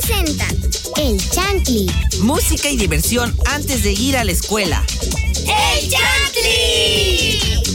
presentan 0.00 0.56
El 0.96 1.18
Chantli. 1.30 1.90
Música 2.20 2.68
y 2.68 2.76
diversión 2.76 3.34
antes 3.46 3.82
de 3.82 3.92
ir 3.92 4.16
a 4.16 4.24
la 4.24 4.32
escuela. 4.32 4.84
¡El 5.46 5.90
Chantli! 5.90 7.67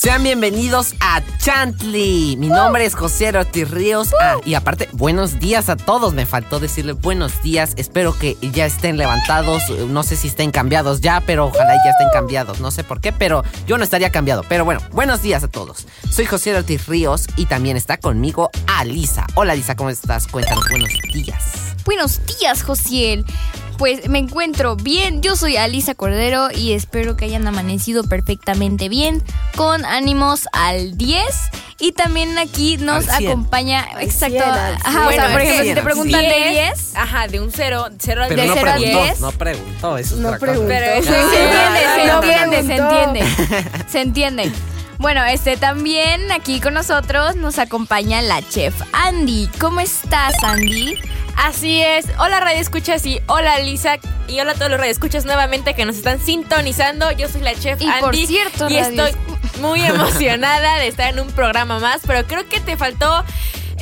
Sean 0.00 0.22
bienvenidos 0.22 0.94
a 1.00 1.20
Chantley. 1.36 2.34
Mi 2.38 2.48
nombre 2.48 2.86
es 2.86 2.94
José 2.94 3.36
Ortiz 3.36 3.70
Ríos. 3.70 4.14
Ah, 4.18 4.36
y 4.46 4.54
aparte, 4.54 4.88
buenos 4.92 5.40
días 5.40 5.68
a 5.68 5.76
todos. 5.76 6.14
Me 6.14 6.24
faltó 6.24 6.58
decirle 6.58 6.92
buenos 6.92 7.42
días. 7.42 7.74
Espero 7.76 8.18
que 8.18 8.38
ya 8.40 8.64
estén 8.64 8.96
levantados. 8.96 9.68
No 9.68 10.02
sé 10.02 10.16
si 10.16 10.28
estén 10.28 10.52
cambiados 10.52 11.02
ya, 11.02 11.22
pero 11.26 11.48
ojalá 11.48 11.74
ya 11.84 11.90
estén 11.90 12.08
cambiados. 12.14 12.60
No 12.60 12.70
sé 12.70 12.82
por 12.82 13.02
qué, 13.02 13.12
pero 13.12 13.44
yo 13.66 13.76
no 13.76 13.84
estaría 13.84 14.08
cambiado. 14.08 14.42
Pero 14.48 14.64
bueno, 14.64 14.80
buenos 14.90 15.20
días 15.20 15.44
a 15.44 15.48
todos. 15.48 15.86
Soy 16.10 16.24
José 16.24 16.56
Ortiz 16.56 16.86
Ríos 16.86 17.26
y 17.36 17.44
también 17.44 17.76
está 17.76 17.98
conmigo 17.98 18.48
Alisa. 18.68 19.26
Hola 19.34 19.52
Alisa, 19.52 19.76
¿cómo 19.76 19.90
estás? 19.90 20.26
Cuéntanos, 20.28 20.64
buenos 20.70 20.88
días. 21.12 21.76
Buenos 21.84 22.20
días, 22.24 22.62
Josiel. 22.62 23.26
Pues 23.80 24.10
me 24.10 24.18
encuentro 24.18 24.76
bien, 24.76 25.22
yo 25.22 25.36
soy 25.36 25.56
Alisa 25.56 25.94
Cordero 25.94 26.48
y 26.54 26.74
espero 26.74 27.16
que 27.16 27.24
hayan 27.24 27.46
amanecido 27.48 28.04
perfectamente 28.04 28.90
bien, 28.90 29.22
con 29.56 29.86
ánimos 29.86 30.48
al 30.52 30.98
10. 30.98 31.24
Y 31.78 31.92
también 31.92 32.36
aquí 32.36 32.76
nos 32.76 33.08
Al 33.08 33.16
100. 33.20 33.30
acompaña, 33.30 33.86
exacto. 34.00 34.44
Ajá, 34.44 35.08
o 35.08 35.12
sea, 35.12 35.32
por 35.32 35.40
ejemplo, 35.40 35.60
si 35.60 35.64
100, 35.64 35.74
te 35.76 35.82
preguntan 35.82 36.20
de 36.20 36.26
10, 36.28 36.50
10, 36.50 36.92
Ajá, 36.94 37.26
de 37.26 37.40
un 37.40 37.50
0, 37.50 37.86
0 37.98 38.22
al 38.24 38.28
Pero 38.28 38.42
10. 38.42 38.48
no 38.48 38.54
cero 38.54 38.70
al 38.70 38.76
preguntó, 38.82 39.02
10. 39.04 39.20
no 39.20 39.32
preguntó, 39.32 39.96
eso 39.96 40.14
es 40.14 40.20
No 40.20 40.28
otra 40.28 40.38
cosa. 40.40 40.50
preguntó. 40.52 40.68
Pero 40.68 41.02
se 41.02 41.10
Ah, 41.16 41.22
entiende, 41.22 41.80
se 41.96 42.06
no 42.06 42.22
entiende, 42.22 42.62
se 42.66 42.76
entiende. 42.76 43.86
Se 43.88 44.00
entiende. 44.02 44.52
Bueno, 45.00 45.24
este 45.24 45.56
también 45.56 46.30
aquí 46.30 46.60
con 46.60 46.74
nosotros 46.74 47.34
nos 47.34 47.58
acompaña 47.58 48.20
la 48.20 48.46
chef 48.46 48.74
Andy. 48.92 49.48
¿Cómo 49.58 49.80
estás, 49.80 50.34
Andy? 50.44 50.98
Así 51.36 51.80
es. 51.80 52.04
Hola 52.18 52.38
Radio 52.38 52.60
Escuchas 52.60 53.06
y 53.06 53.18
hola 53.26 53.58
Lisa 53.60 53.98
y 54.28 54.40
hola 54.40 54.52
a 54.52 54.54
todos 54.56 54.70
los 54.70 54.78
Radio 54.78 54.92
Escuchas 54.92 55.24
nuevamente 55.24 55.72
que 55.72 55.86
nos 55.86 55.96
están 55.96 56.20
sintonizando. 56.20 57.10
Yo 57.12 57.30
soy 57.30 57.40
la 57.40 57.54
chef 57.54 57.80
Y 57.80 57.86
Andy 57.86 58.00
por 58.02 58.14
cierto, 58.14 58.68
y 58.68 58.78
Radio 58.78 59.06
estoy 59.06 59.20
muy 59.62 59.80
emocionada 59.86 60.76
de 60.76 60.88
estar 60.88 61.08
en 61.08 61.20
un 61.20 61.28
programa 61.28 61.78
más, 61.78 62.02
pero 62.06 62.26
creo 62.26 62.46
que 62.46 62.60
te 62.60 62.76
faltó 62.76 63.24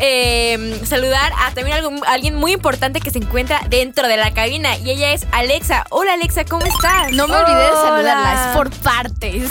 eh, 0.01 0.81
saludar 0.85 1.33
a 1.39 1.51
también 1.53 1.77
algo- 1.79 2.05
a 2.07 2.13
alguien 2.13 2.35
muy 2.37 2.53
importante 2.53 3.01
que 3.01 3.11
se 3.11 3.19
encuentra 3.19 3.61
dentro 3.69 4.07
de 4.09 4.17
la 4.17 4.33
cabina 4.33 4.77
y 4.79 4.91
ella 4.91 5.13
es 5.13 5.27
Alexa. 5.33 5.85
Hola 5.91 6.15
Alexa, 6.15 6.45
¿cómo 6.45 6.65
estás? 6.67 7.13
No 7.13 7.27
me 7.29 7.35
olvidé 7.37 7.61
de 7.65 7.73
saludarla, 7.73 8.51
es 8.51 8.57
por 8.57 8.71
partes. 8.71 9.45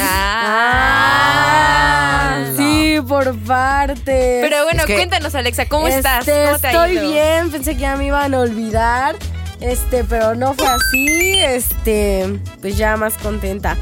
Ah. 1.10 2.44
Sí, 2.56 2.98
por 3.08 3.36
parte. 3.40 4.40
Pero 4.42 4.64
bueno, 4.64 4.80
Es 4.82 4.86
que- 4.86 4.96
cuéntanos 4.96 5.34
Alexa, 5.36 5.66
¿cómo 5.68 5.88
estás? 5.88 6.28
Este, 6.28 6.46
¿Cómo 6.46 6.60
te 6.60 6.68
ha 6.68 6.72
estoy 6.72 6.92
ido? 6.94 7.10
bien, 7.12 7.52
pensé 7.52 7.74
que 7.76 7.82
ya 7.82 7.96
me 7.96 8.06
iban 8.08 8.34
a 8.34 8.40
olvidar. 8.40 9.16
Este, 9.60 10.04
pero 10.04 10.36
no 10.36 10.54
fue 10.54 10.68
así. 10.68 11.36
Este, 11.40 12.40
pues 12.62 12.78
ya 12.78 12.96
más 12.98 13.14
contenta. 13.16 13.76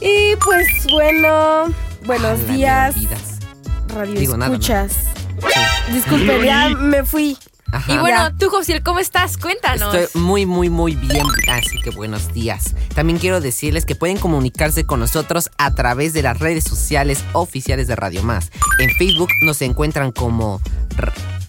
Y 0.00 0.36
pues 0.44 0.66
bueno, 0.90 1.66
buenos 2.04 2.40
me 2.40 2.54
días, 2.56 2.94
radio 3.88 4.12
Digo, 4.20 4.36
nada 4.36 4.50
más. 4.50 4.60
Disculpe, 5.92 6.44
ya 6.44 6.68
me 6.70 7.04
fui. 7.04 7.36
Ajá. 7.70 7.90
Y 7.92 7.96
bueno, 7.98 8.36
tú 8.38 8.50
Josiel, 8.50 8.82
¿cómo 8.82 8.98
estás? 8.98 9.38
Cuéntanos. 9.38 9.94
Estoy 9.94 10.20
muy, 10.20 10.44
muy, 10.44 10.68
muy 10.68 10.94
bien, 10.94 11.26
así 11.50 11.80
que 11.82 11.88
buenos 11.90 12.32
días. 12.34 12.74
También 12.94 13.18
quiero 13.18 13.40
decirles 13.40 13.86
que 13.86 13.94
pueden 13.94 14.18
comunicarse 14.18 14.84
con 14.84 15.00
nosotros 15.00 15.50
a 15.56 15.74
través 15.74 16.12
de 16.12 16.20
las 16.22 16.38
redes 16.38 16.64
sociales 16.64 17.24
oficiales 17.32 17.86
de 17.88 17.96
Radio 17.96 18.22
Más. 18.22 18.50
En 18.78 18.90
Facebook 18.90 19.30
nos 19.42 19.62
encuentran 19.62 20.12
como... 20.12 20.60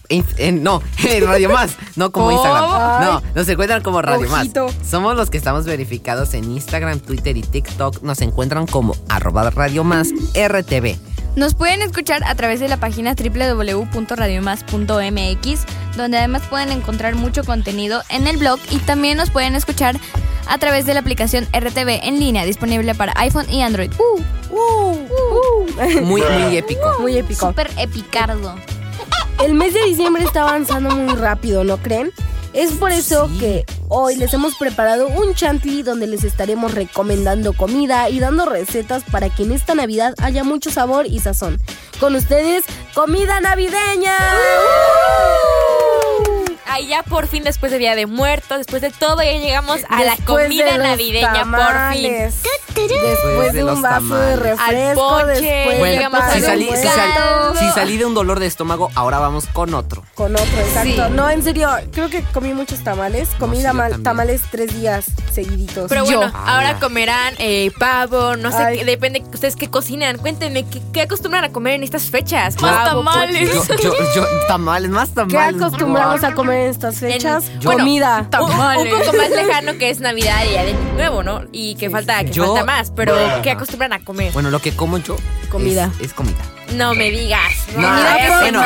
en- 0.08 0.24
en- 0.38 0.62
no, 0.62 0.82
en 1.04 1.26
Radio 1.26 1.50
Más, 1.50 1.76
no 1.96 2.10
como. 2.10 2.32
Instagram. 2.32 3.04
No, 3.04 3.22
nos 3.34 3.46
encuentran 3.48 3.82
como 3.82 4.00
Radio 4.00 4.26
Ojito. 4.32 4.66
Más. 4.66 4.74
Somos 4.88 5.16
los 5.16 5.28
que 5.28 5.36
estamos 5.36 5.66
verificados 5.66 6.32
en 6.32 6.50
Instagram, 6.50 7.00
Twitter 7.00 7.36
y 7.36 7.42
TikTok. 7.42 8.00
Nos 8.02 8.22
encuentran 8.22 8.66
como 8.66 8.96
arroba 9.10 9.50
Radio 9.50 9.84
Más 9.84 10.08
RTV. 10.34 10.96
Nos 11.36 11.54
pueden 11.54 11.82
escuchar 11.82 12.22
a 12.24 12.34
través 12.36 12.60
de 12.60 12.68
la 12.68 12.76
página 12.76 13.14
www.radiomas.mx, 13.14 15.96
donde 15.96 16.18
además 16.18 16.42
pueden 16.48 16.70
encontrar 16.70 17.16
mucho 17.16 17.42
contenido 17.44 18.02
en 18.08 18.26
el 18.28 18.36
blog 18.36 18.60
y 18.70 18.78
también 18.78 19.16
nos 19.18 19.30
pueden 19.30 19.56
escuchar 19.56 19.96
a 20.46 20.58
través 20.58 20.86
de 20.86 20.94
la 20.94 21.00
aplicación 21.00 21.44
RTV 21.52 22.04
en 22.06 22.20
línea, 22.20 22.44
disponible 22.44 22.94
para 22.94 23.12
iPhone 23.16 23.50
y 23.50 23.62
Android. 23.62 23.90
¡Uh! 23.98 24.20
Muy, 26.02 26.22
muy 26.22 26.56
épico. 26.56 26.94
Muy 27.00 27.18
épico. 27.18 27.48
Súper 27.48 27.68
epicardo. 27.78 28.54
El 29.44 29.54
mes 29.54 29.74
de 29.74 29.82
diciembre 29.84 30.22
está 30.24 30.42
avanzando 30.42 30.94
muy 30.94 31.14
rápido, 31.16 31.64
¿no 31.64 31.78
creen? 31.78 32.12
Es 32.52 32.70
por 32.72 32.92
eso 32.92 33.28
Sí. 33.32 33.38
que 33.38 33.64
hoy 33.96 34.16
les 34.16 34.34
hemos 34.34 34.56
preparado 34.56 35.06
un 35.06 35.34
chantley 35.34 35.84
donde 35.84 36.08
les 36.08 36.24
estaremos 36.24 36.74
recomendando 36.74 37.52
comida 37.52 38.10
y 38.10 38.18
dando 38.18 38.44
recetas 38.44 39.04
para 39.04 39.30
que 39.30 39.44
en 39.44 39.52
esta 39.52 39.76
Navidad 39.76 40.14
haya 40.20 40.42
mucho 40.42 40.70
sabor 40.70 41.06
y 41.06 41.20
sazón. 41.20 41.60
Con 42.00 42.16
ustedes, 42.16 42.64
comida 42.92 43.40
navideña. 43.40 44.16
Ahí 46.66 46.86
ya 46.88 47.02
por 47.02 47.26
fin, 47.28 47.44
después 47.44 47.70
de 47.72 47.78
Día 47.78 47.94
de 47.94 48.06
Muertos, 48.06 48.58
después 48.58 48.80
de 48.82 48.90
todo, 48.90 49.22
ya 49.22 49.32
llegamos 49.32 49.80
a 49.88 50.02
la 50.02 50.16
comida 50.24 50.72
de 50.72 50.78
navideña, 50.78 51.44
por 51.44 51.94
fin. 51.94 52.12
Después 52.74 53.52
de 53.52 53.64
un 53.64 53.80
vaso 53.82 54.16
de 54.16 54.36
tamales. 54.36 54.38
refresco, 54.40 55.14
Al 55.14 55.26
después 55.28 55.78
Bueno, 55.78 55.86
llegamos 55.94 56.20
si 56.32 56.38
a 56.38 56.42
salí, 56.42 56.68
si, 56.70 56.76
sal- 56.88 57.08
gato. 57.14 57.54
si 57.58 57.70
salí 57.70 57.96
de 57.98 58.04
un 58.04 58.14
dolor 58.14 58.40
de 58.40 58.46
estómago, 58.46 58.90
ahora 58.94 59.18
vamos 59.20 59.46
con 59.46 59.74
otro. 59.74 60.02
Con 60.14 60.34
otro, 60.34 60.58
exacto. 60.58 61.06
Sí. 61.06 61.12
No, 61.12 61.30
en 61.30 61.42
serio, 61.44 61.68
creo 61.92 62.08
que 62.10 62.22
comí 62.32 62.52
muchos 62.52 62.82
tamales. 62.82 63.28
Comí 63.38 63.58
sí, 63.58 63.62
también. 63.62 64.02
tamales 64.02 64.42
tres 64.50 64.74
días 64.74 65.04
seguiditos. 65.32 65.88
Pero 65.88 66.04
Yo. 66.04 66.18
bueno, 66.18 66.32
ahora 66.46 66.70
Ala. 66.70 66.80
comerán 66.80 67.34
eh, 67.38 67.70
pavo, 67.78 68.36
no 68.36 68.50
sé, 68.50 68.78
qué, 68.78 68.84
depende 68.84 69.20
de 69.20 69.26
ustedes 69.30 69.54
qué 69.56 69.68
cocinan. 69.70 70.18
Cuéntenme, 70.18 70.64
¿qué, 70.68 70.80
qué 70.92 71.02
acostumbran 71.02 71.44
a 71.44 71.50
comer 71.52 71.74
en 71.74 71.82
estas 71.84 72.10
fechas? 72.10 72.60
Más 72.60 72.88
Pavo, 72.88 73.00
tamales. 73.04 73.52
Yo, 73.54 73.76
yo, 73.76 73.92
yo, 74.14 74.26
tamales, 74.48 74.90
más 74.90 75.10
¿Qué 75.10 75.14
tamales. 75.16 75.60
acostumbramos 75.62 76.24
a 76.24 76.32
comer 76.34 76.53
en 76.54 76.70
estas 76.70 76.96
fechas? 76.98 77.44
bueno, 77.62 77.80
Comida. 77.80 78.28
Un, 78.40 78.50
un 78.86 78.90
poco 79.00 79.16
más 79.16 79.30
lejano 79.30 79.76
que 79.78 79.90
es 79.90 80.00
Navidad 80.00 80.42
y 80.48 80.54
ya 80.54 80.64
de 80.64 80.74
nuevo, 80.94 81.22
¿no? 81.22 81.42
Y 81.52 81.74
que 81.76 81.90
falta, 81.90 82.24
que 82.24 82.30
Yo- 82.32 82.46
falta 82.54 82.64
más, 82.64 82.90
pero 82.90 83.14
Ajá. 83.14 83.42
¿qué 83.42 83.50
acostumbran 83.50 83.92
a 83.92 84.00
comer? 84.04 84.32
Bueno, 84.32 84.50
lo 84.50 84.60
que 84.60 84.72
como 84.74 84.98
yo. 84.98 85.16
Comida. 85.50 85.90
Es, 86.00 86.06
es 86.06 86.12
comida. 86.14 86.38
No 86.74 86.94
me 86.94 87.10
digas. 87.10 87.52
No, 87.76 87.86
eh, 87.98 88.24
por 88.28 88.38
bueno, 88.40 88.60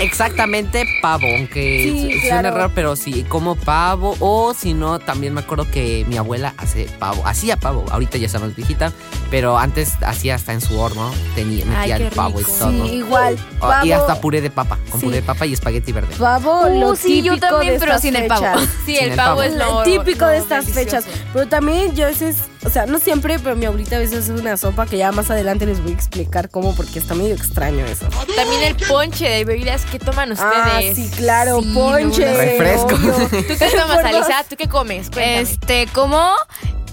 exactamente 0.00 0.84
pavo, 1.02 1.26
aunque 1.36 1.82
Sí, 1.84 2.12
su- 2.14 2.20
suena 2.20 2.40
claro. 2.40 2.56
raro, 2.56 2.72
pero 2.74 2.96
sí, 2.96 3.24
como 3.28 3.54
pavo. 3.56 4.16
O 4.20 4.54
si 4.54 4.74
no, 4.74 4.98
también 4.98 5.34
me 5.34 5.40
acuerdo 5.40 5.66
que 5.70 6.04
mi 6.08 6.16
abuela 6.16 6.54
hace 6.56 6.86
pavo, 6.98 7.22
hacía 7.26 7.56
pavo. 7.56 7.84
Ahorita 7.90 8.18
ya 8.18 8.26
está 8.26 8.38
más 8.38 8.54
viejita, 8.54 8.92
pero 9.30 9.58
antes 9.58 9.92
hacía 10.06 10.34
hasta 10.34 10.52
en 10.52 10.60
su 10.60 10.78
horno, 10.78 11.10
tenía, 11.34 11.64
metía 11.64 11.96
Ay, 11.96 12.02
el 12.02 12.10
pavo 12.10 12.38
rico. 12.38 12.50
y 12.50 12.58
todo. 12.58 12.70
Sí, 12.86 12.94
igual. 12.94 13.36
Pavo, 13.60 13.86
y 13.86 13.92
hasta 13.92 14.20
puré 14.20 14.40
de 14.40 14.50
papa, 14.50 14.78
con 14.90 15.00
Sí. 15.00 15.06
puré 15.06 15.16
de 15.16 15.22
papa 15.22 15.46
y 15.46 15.52
espagueti 15.52 15.92
verde. 15.92 16.14
pavo, 16.18 16.62
Uh, 16.66 16.80
lo 16.80 16.96
sí, 16.96 17.22
yo 17.22 17.34
típico 17.34 17.48
también, 17.50 17.74
de 17.74 17.78
pero 17.80 17.92
estas 17.92 18.02
sin 18.02 18.16
el 18.16 18.26
pavo. 18.26 18.40
fechas. 18.42 18.68
Sí, 18.86 18.94
Sin 18.94 19.04
el 19.04 19.10
el 19.10 19.16
pavo 19.16 19.28
pavo. 19.28 19.42
es 19.42 19.54
lo 19.54 19.82
típico 19.82 20.24
lo 20.24 20.30
de 20.30 20.38
estas 20.38 20.66
delicioso. 20.66 21.06
fechas. 21.06 21.22
Pero 21.32 21.46
también 21.48 21.94
yo 21.94 22.04
a 22.06 22.08
veces, 22.08 22.36
o 22.64 22.70
sea, 22.70 22.86
no 22.86 22.98
siempre, 22.98 23.38
pero 23.38 23.54
mi 23.56 23.64
abuelita 23.66 23.96
a 23.96 23.98
veces 24.00 24.24
hace 24.24 24.32
una 24.32 24.56
sopa 24.56 24.86
que 24.86 24.98
ya 24.98 25.12
más 25.12 25.30
adelante 25.30 25.64
les 25.66 25.80
voy 25.82 25.92
a 25.92 25.94
explicar 25.94 26.50
cómo, 26.50 26.74
porque 26.74 26.98
está 26.98 27.14
medio 27.14 27.34
extraño 27.34 27.84
eso. 27.86 28.06
También 28.36 28.62
el 28.64 28.74
ponche 28.86 29.28
de 29.28 29.44
bebidas 29.44 29.84
que 29.84 29.98
toman 29.98 30.32
ustedes. 30.32 30.50
Ah, 30.54 30.80
sí, 30.94 31.08
claro, 31.16 31.60
Sí, 31.62 31.70
ponche. 31.74 32.20
luego 32.22 32.38
Refresco. 32.38 32.86
obvio. 32.94 33.12
¿Tú 33.30 33.54
qué 33.58 33.70
tomas. 33.70 34.04
Alisa? 34.04 34.44
¿Tú 34.48 34.56
qué 34.56 34.68
comes? 34.68 35.08
Cuéntame. 35.10 35.40
Este, 35.40 35.86
como, 35.94 36.32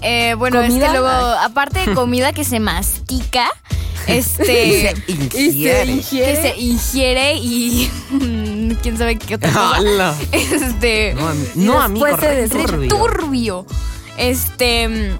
eh, 0.02 0.34
bueno, 0.38 0.60
es 0.60 0.68
¿Comida? 0.68 0.86
que 0.86 0.98
luego, 0.98 1.08
aparte 1.08 1.80
de 1.86 1.94
comida 1.94 2.32
que 2.32 2.44
se 2.44 2.60
mastica, 2.60 3.46
Y 4.06 4.12
este, 4.18 4.44
se 4.44 4.94
Y 5.08 5.16
se 5.30 5.40
ingiere. 5.42 5.86
ingiere. 5.90 6.34
que 6.34 6.42
se 6.42 6.56
ingiere 6.60 7.34
y 7.38 7.90
quién 8.82 8.96
sabe 8.96 9.18
qué 9.18 9.34
otra 9.34 9.50
cosa. 9.50 9.76
¡Hala! 9.76 10.14
Este, 10.30 11.14
No, 11.14 11.28
a 11.28 11.34
mí, 11.34 11.46
Y 11.56 11.58
no, 11.58 11.80
a 11.80 11.88
mí 11.88 12.00
después 12.00 12.20
se 12.20 12.48
turbio. 12.48 12.88
turbio. 12.88 13.66
Este, 14.16 15.16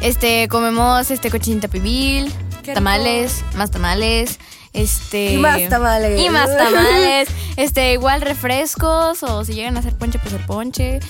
este, 0.00 0.48
comemos 0.48 1.10
este 1.10 1.30
cochinita 1.30 1.68
pibil, 1.68 2.32
Qué 2.62 2.74
tamales, 2.74 3.44
más 3.56 3.70
tamales, 3.70 4.38
este 4.72 5.34
Y 5.34 5.36
más 5.38 5.68
tamales. 5.68 6.20
y 6.20 6.30
más 6.30 6.56
tamales, 6.56 7.28
este, 7.56 7.92
igual 7.92 8.20
refrescos 8.20 9.22
o 9.22 9.44
si 9.44 9.54
llegan 9.54 9.76
a 9.76 9.80
hacer 9.80 9.94
ponche 9.94 10.18
pues 10.18 10.34
el 10.34 10.44
ponche. 10.44 11.00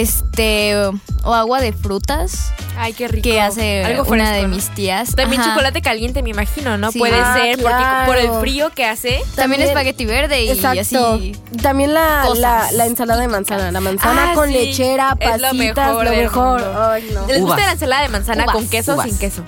Este 0.00 0.76
o 1.24 1.32
agua 1.34 1.60
de 1.60 1.72
frutas 1.72 2.52
Ay, 2.76 2.92
qué 2.92 3.08
rico. 3.08 3.22
que 3.22 3.40
hace 3.40 3.84
Algo 3.84 4.02
una 4.04 4.24
fresco, 4.26 4.34
de 4.34 4.42
¿no? 4.42 4.48
mis 4.56 4.68
tías. 4.70 5.14
También 5.14 5.40
Ajá. 5.40 5.50
chocolate 5.50 5.80
caliente, 5.80 6.22
me 6.22 6.30
imagino, 6.30 6.76
¿no? 6.76 6.90
Sí. 6.92 6.98
Puede 6.98 7.14
Ah, 7.18 7.34
ser, 7.34 7.58
porque 7.62 7.84
por 8.06 8.16
el 8.16 8.30
frío 8.40 8.70
que 8.70 8.84
hace. 8.84 9.20
También, 9.36 9.60
También- 9.60 9.62
espagueti 9.68 10.04
verde 10.04 10.42
y 10.44 10.50
Exacto. 10.50 10.80
así. 11.14 11.36
También 11.62 11.94
la, 11.94 12.28
la, 12.36 12.70
la 12.72 12.86
ensalada 12.86 13.20
de 13.20 13.28
manzana. 13.28 13.70
La 13.70 13.80
manzana 13.80 14.32
Ah, 14.32 14.34
con 14.34 14.48
sí. 14.48 14.54
lechera, 14.54 15.16
Es 15.18 15.28
pasitas, 15.30 15.40
lo 15.52 15.54
mejor 15.58 16.04
lo 16.04 16.10
mejor. 16.10 16.74
Ay, 16.76 17.10
no. 17.14 17.26
¿Les 17.26 17.40
gusta 17.40 17.64
la 17.64 17.72
ensalada 17.72 18.02
de 18.02 18.08
manzana 18.08 18.44
con 18.46 18.56
Uvas. 18.56 18.70
queso 18.70 18.96
o 18.96 19.02
sin 19.02 19.16
queso? 19.18 19.44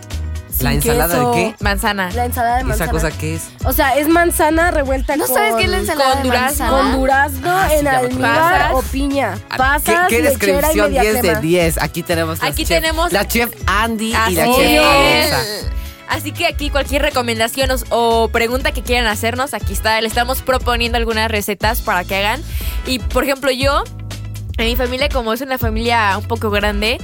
¿La 0.60 0.70
Sin 0.70 0.78
ensalada 0.78 1.14
queso. 1.14 1.30
de 1.32 1.36
qué? 1.36 1.54
Manzana. 1.64 2.10
La 2.12 2.24
ensalada 2.24 2.56
de 2.56 2.62
¿Y 2.62 2.64
manzana. 2.64 2.90
esa 2.90 2.92
cosa 3.08 3.18
qué 3.18 3.34
es? 3.34 3.42
O 3.64 3.72
sea, 3.72 3.96
es 3.96 4.08
manzana 4.08 4.70
revuelta 4.70 5.16
¿No 5.16 5.26
con... 5.26 5.34
sabes 5.34 5.54
qué 5.56 5.64
es 5.64 5.70
la 5.70 5.78
ensalada 5.78 6.12
con 6.14 6.22
de 6.22 6.28
durazno. 6.28 6.64
manzana? 6.66 6.70
Con 6.90 7.00
durazno 7.00 7.50
Ah, 7.50 7.66
sí, 7.68 7.74
en 7.76 7.84
me 7.84 7.90
almíbar 7.90 8.72
o 8.74 8.82
piña. 8.82 9.38
Ah, 9.50 9.56
Pasas, 9.58 10.08
¿Qué, 10.08 10.22
descripción 10.22 10.86
media 10.92 11.02
10 11.02 11.14
de 11.14 11.20
crema. 11.20 11.40
10? 11.40 11.78
Aquí 11.82 12.02
tenemos 12.02 12.40
las 12.40 12.50
Aquí 12.50 12.62
chef- 12.64 12.68
tenemos- 12.80 13.12
la 13.12 13.26
chef 13.28 13.50
Andy 13.66 14.06
y 14.08 14.12
la 14.12 14.24
Así 14.44 14.54
chef. 14.56 14.84
Alexa. 14.84 15.38
Así 16.08 16.32
que 16.32 16.46
aquí 16.46 16.70
cualquier 16.70 17.02
recomendación 17.02 17.68
o 17.90 18.28
pregunta 18.28 18.70
que 18.72 18.82
quieran 18.82 19.06
hacernos, 19.08 19.54
aquí 19.54 19.72
está. 19.72 20.00
Le 20.00 20.06
estamos 20.06 20.40
proponiendo 20.40 20.96
algunas 20.98 21.28
recetas 21.30 21.80
para 21.82 22.04
que 22.04 22.14
hagan. 22.16 22.40
Y 22.86 23.00
por 23.00 23.24
ejemplo, 23.24 23.50
yo, 23.50 23.82
en 24.56 24.66
mi 24.66 24.76
familia, 24.76 25.08
como 25.08 25.32
es 25.32 25.40
una 25.40 25.58
familia 25.58 26.16
un 26.16 26.24
poco 26.28 26.50
grande, 26.50 26.98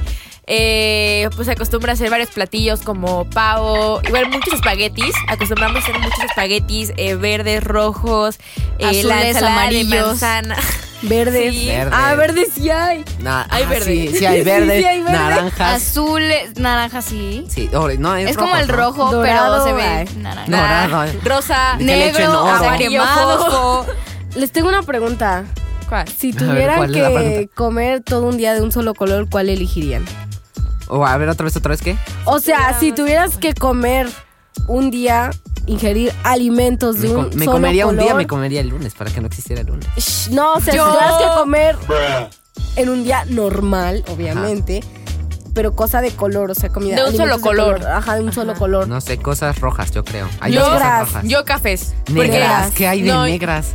eh, 0.46 1.28
pues 1.36 1.48
acostumbra 1.48 1.92
a 1.92 1.94
hacer 1.94 2.10
varios 2.10 2.30
platillos 2.30 2.80
como 2.80 3.24
pavo, 3.30 4.00
igual 4.06 4.28
muchos 4.30 4.54
espaguetis. 4.54 5.14
Acostumbramos 5.28 5.76
a 5.76 5.80
hacer 5.80 5.98
muchos 6.00 6.18
espaguetis 6.24 6.92
eh, 6.96 7.14
verdes, 7.14 7.62
rojos, 7.62 8.38
eh, 8.78 9.02
la 9.04 9.18
Azules, 9.18 9.42
amarillos. 9.42 10.06
manzana. 10.06 10.56
Verdes. 11.04 11.52
Sí. 11.52 11.68
Ah, 11.90 12.14
verdes 12.14 12.50
sí 12.54 12.70
hay. 12.70 13.04
Na- 13.18 13.44
Hay 13.50 13.64
ah, 13.64 13.68
verde. 13.68 13.84
Sí, 13.86 14.18
sí 14.18 14.24
hay 14.24 14.42
verde, 14.42 14.76
Sí, 14.76 14.82
sí 14.82 14.88
hay 14.88 15.00
verde. 15.02 15.12
naranjas. 15.18 15.82
Azul, 15.82 16.22
naranja, 16.58 17.02
sí. 17.02 17.44
Sí, 17.48 17.68
oh, 17.74 17.88
no, 17.98 18.14
es, 18.14 18.30
Es 18.30 18.36
como 18.36 18.52
rojo, 18.52 18.60
el 18.60 18.68
¿no? 18.68 18.76
rojo, 18.76 19.10
Dorado, 19.10 19.64
pero 19.64 19.76
se 19.78 19.82
ay. 19.84 20.04
ve 20.04 20.12
naranja. 20.20 20.86
Dorado. 20.86 21.12
Rosa, 21.24 21.74
Que 21.78 21.84
le 21.86 22.08
echen 22.08 22.20
Negro, 22.22 22.30
oro. 22.30 22.42
o 22.44 22.46
sea, 22.58 22.68
Amarillo, 22.68 22.90
quemado. 22.90 23.86
Les 24.36 24.52
tengo 24.52 24.68
una 24.68 24.84
pregunta. 24.84 25.44
¿Cuál? 25.88 26.06
Si 26.06 26.30
A 26.30 26.34
ver, 26.36 26.38
tuvieran 26.52 26.76
¿cuál 26.76 26.94
es 26.94 27.02
la 27.02 27.08
que 27.08 27.14
pregunta? 27.16 27.54
comer 27.56 28.00
todo 28.04 28.26
un 28.28 28.36
día 28.36 28.54
de 28.54 28.62
un 28.62 28.70
solo 28.70 28.94
color, 28.94 29.28
¿cuál 29.28 29.48
elegirían? 29.48 30.04
O 30.88 31.04
a 31.06 31.16
ver, 31.16 31.28
otra 31.28 31.44
vez, 31.44 31.56
otra 31.56 31.70
vez, 31.70 31.82
¿qué? 31.82 31.96
O 32.24 32.38
sea, 32.40 32.76
si 32.78 32.92
tuvieras 32.92 33.36
que 33.36 33.54
comer 33.54 34.08
un 34.66 34.90
día, 34.90 35.30
ingerir 35.66 36.12
alimentos 36.24 37.00
de 37.00 37.08
Me, 37.08 37.14
un 37.16 37.24
me 37.34 37.44
solo 37.44 37.52
comería 37.52 37.86
un 37.86 37.96
día, 37.98 38.14
me 38.14 38.26
comería 38.26 38.60
el 38.60 38.68
lunes 38.68 38.94
para 38.94 39.10
que 39.10 39.20
no 39.20 39.26
existiera 39.26 39.60
el 39.62 39.68
lunes. 39.68 39.86
Shh, 39.96 40.30
No, 40.32 40.54
o 40.54 40.60
sea, 40.60 40.74
Yo- 40.74 40.84
si 40.86 40.92
tuvieras 40.92 41.18
que 41.22 41.38
comer 41.38 41.76
en 42.76 42.88
un 42.88 43.04
día 43.04 43.24
normal, 43.26 44.04
obviamente, 44.08 44.82
pero 45.54 45.74
cosa 45.76 46.00
de 46.00 46.10
color, 46.10 46.50
o 46.50 46.54
sea, 46.54 46.70
comida. 46.70 46.96
De 46.96 47.04
un 47.10 47.16
solo 47.16 47.40
color. 47.40 47.84
Ajá, 47.86 48.16
de 48.16 48.22
un 48.22 48.32
solo 48.32 48.54
color. 48.54 48.88
No 48.88 49.00
sé, 49.00 49.18
cosas 49.18 49.58
rojas, 49.60 49.90
yo 49.92 50.04
creo. 50.04 50.28
Hay 50.40 50.52
Yo- 50.52 50.60
dos 50.60 50.70
cosas 50.70 51.00
rojas. 51.08 51.24
Yo 51.26 51.44
cafés. 51.44 51.94
negras, 52.10 52.72
¿qué 52.74 52.88
hay 52.88 53.02
de 53.02 53.10
No, 53.12 53.24
negras? 53.24 53.74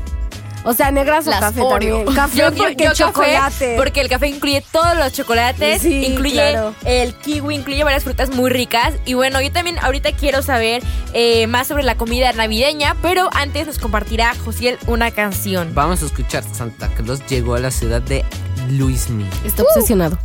O 0.69 0.73
sea, 0.73 0.91
negras 0.91 1.25
o 1.27 1.29
Las 1.29 1.39
café 1.39 1.61
Oreo. 1.61 1.97
también. 2.03 2.15
Café 2.15 2.37
Yo, 2.37 2.53
porque 2.53 2.83
yo 2.83 2.93
chocolate. 2.93 3.33
café 3.35 3.73
porque 3.77 4.01
el 4.01 4.09
café 4.09 4.27
incluye 4.27 4.61
todos 4.71 4.97
los 4.97 5.13
chocolates, 5.13 5.81
Sí, 5.81 6.05
incluye 6.07 6.33
claro. 6.33 6.75
el 6.83 7.13
kiwi, 7.13 7.55
incluye 7.55 7.83
varias 7.85 8.03
frutas 8.03 8.29
muy 8.31 8.49
ricas. 8.49 8.93
Y 9.05 9.13
bueno, 9.13 9.41
yo 9.41 9.49
también 9.51 9.79
ahorita 9.79 10.11
quiero 10.11 10.41
saber 10.41 10.83
eh, 11.13 11.47
más 11.47 11.67
sobre 11.67 11.83
la 11.83 11.95
comida 11.95 12.33
navideña, 12.33 12.95
pero 13.01 13.29
antes 13.33 13.65
nos 13.65 13.79
compartirá 13.79 14.35
Josiel 14.43 14.77
una 14.87 15.11
canción. 15.11 15.71
Vamos 15.73 16.03
a 16.03 16.05
escuchar 16.05 16.43
Santa 16.43 16.89
Claus 16.89 17.25
llegó 17.27 17.55
a 17.55 17.59
la 17.59 17.71
ciudad 17.71 18.01
de 18.01 18.25
Luismi. 18.69 19.25
Está 19.45 19.63
obsesionado. 19.63 20.19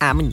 Amén. 0.00 0.32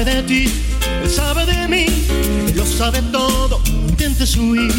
sabe 0.00 0.14
de 0.14 0.22
ti, 0.22 0.44
él 1.02 1.10
sabe 1.10 1.44
de 1.44 1.68
mí, 1.68 1.84
él 2.46 2.54
lo 2.56 2.64
sabe 2.64 3.02
todo. 3.12 3.60
Intentes 3.66 4.34
huir, 4.36 4.72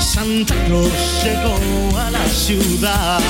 Santa 0.00 0.54
Claus 0.66 0.90
llegó 1.22 1.98
a 1.98 2.10
la 2.10 2.26
ciudad. 2.26 3.20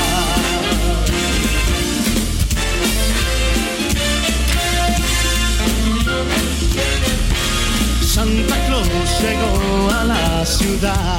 Santa 8.01 8.67
Claus 8.67 8.89
llegó 9.21 9.91
a 9.91 10.05
la 10.05 10.47
ciudad. 10.47 11.19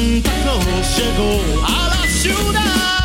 Santa 0.00 0.30
Claus 0.42 0.96
llegó 0.96 1.66
a 1.66 1.88
la 1.88 2.08
ciudad. 2.08 2.99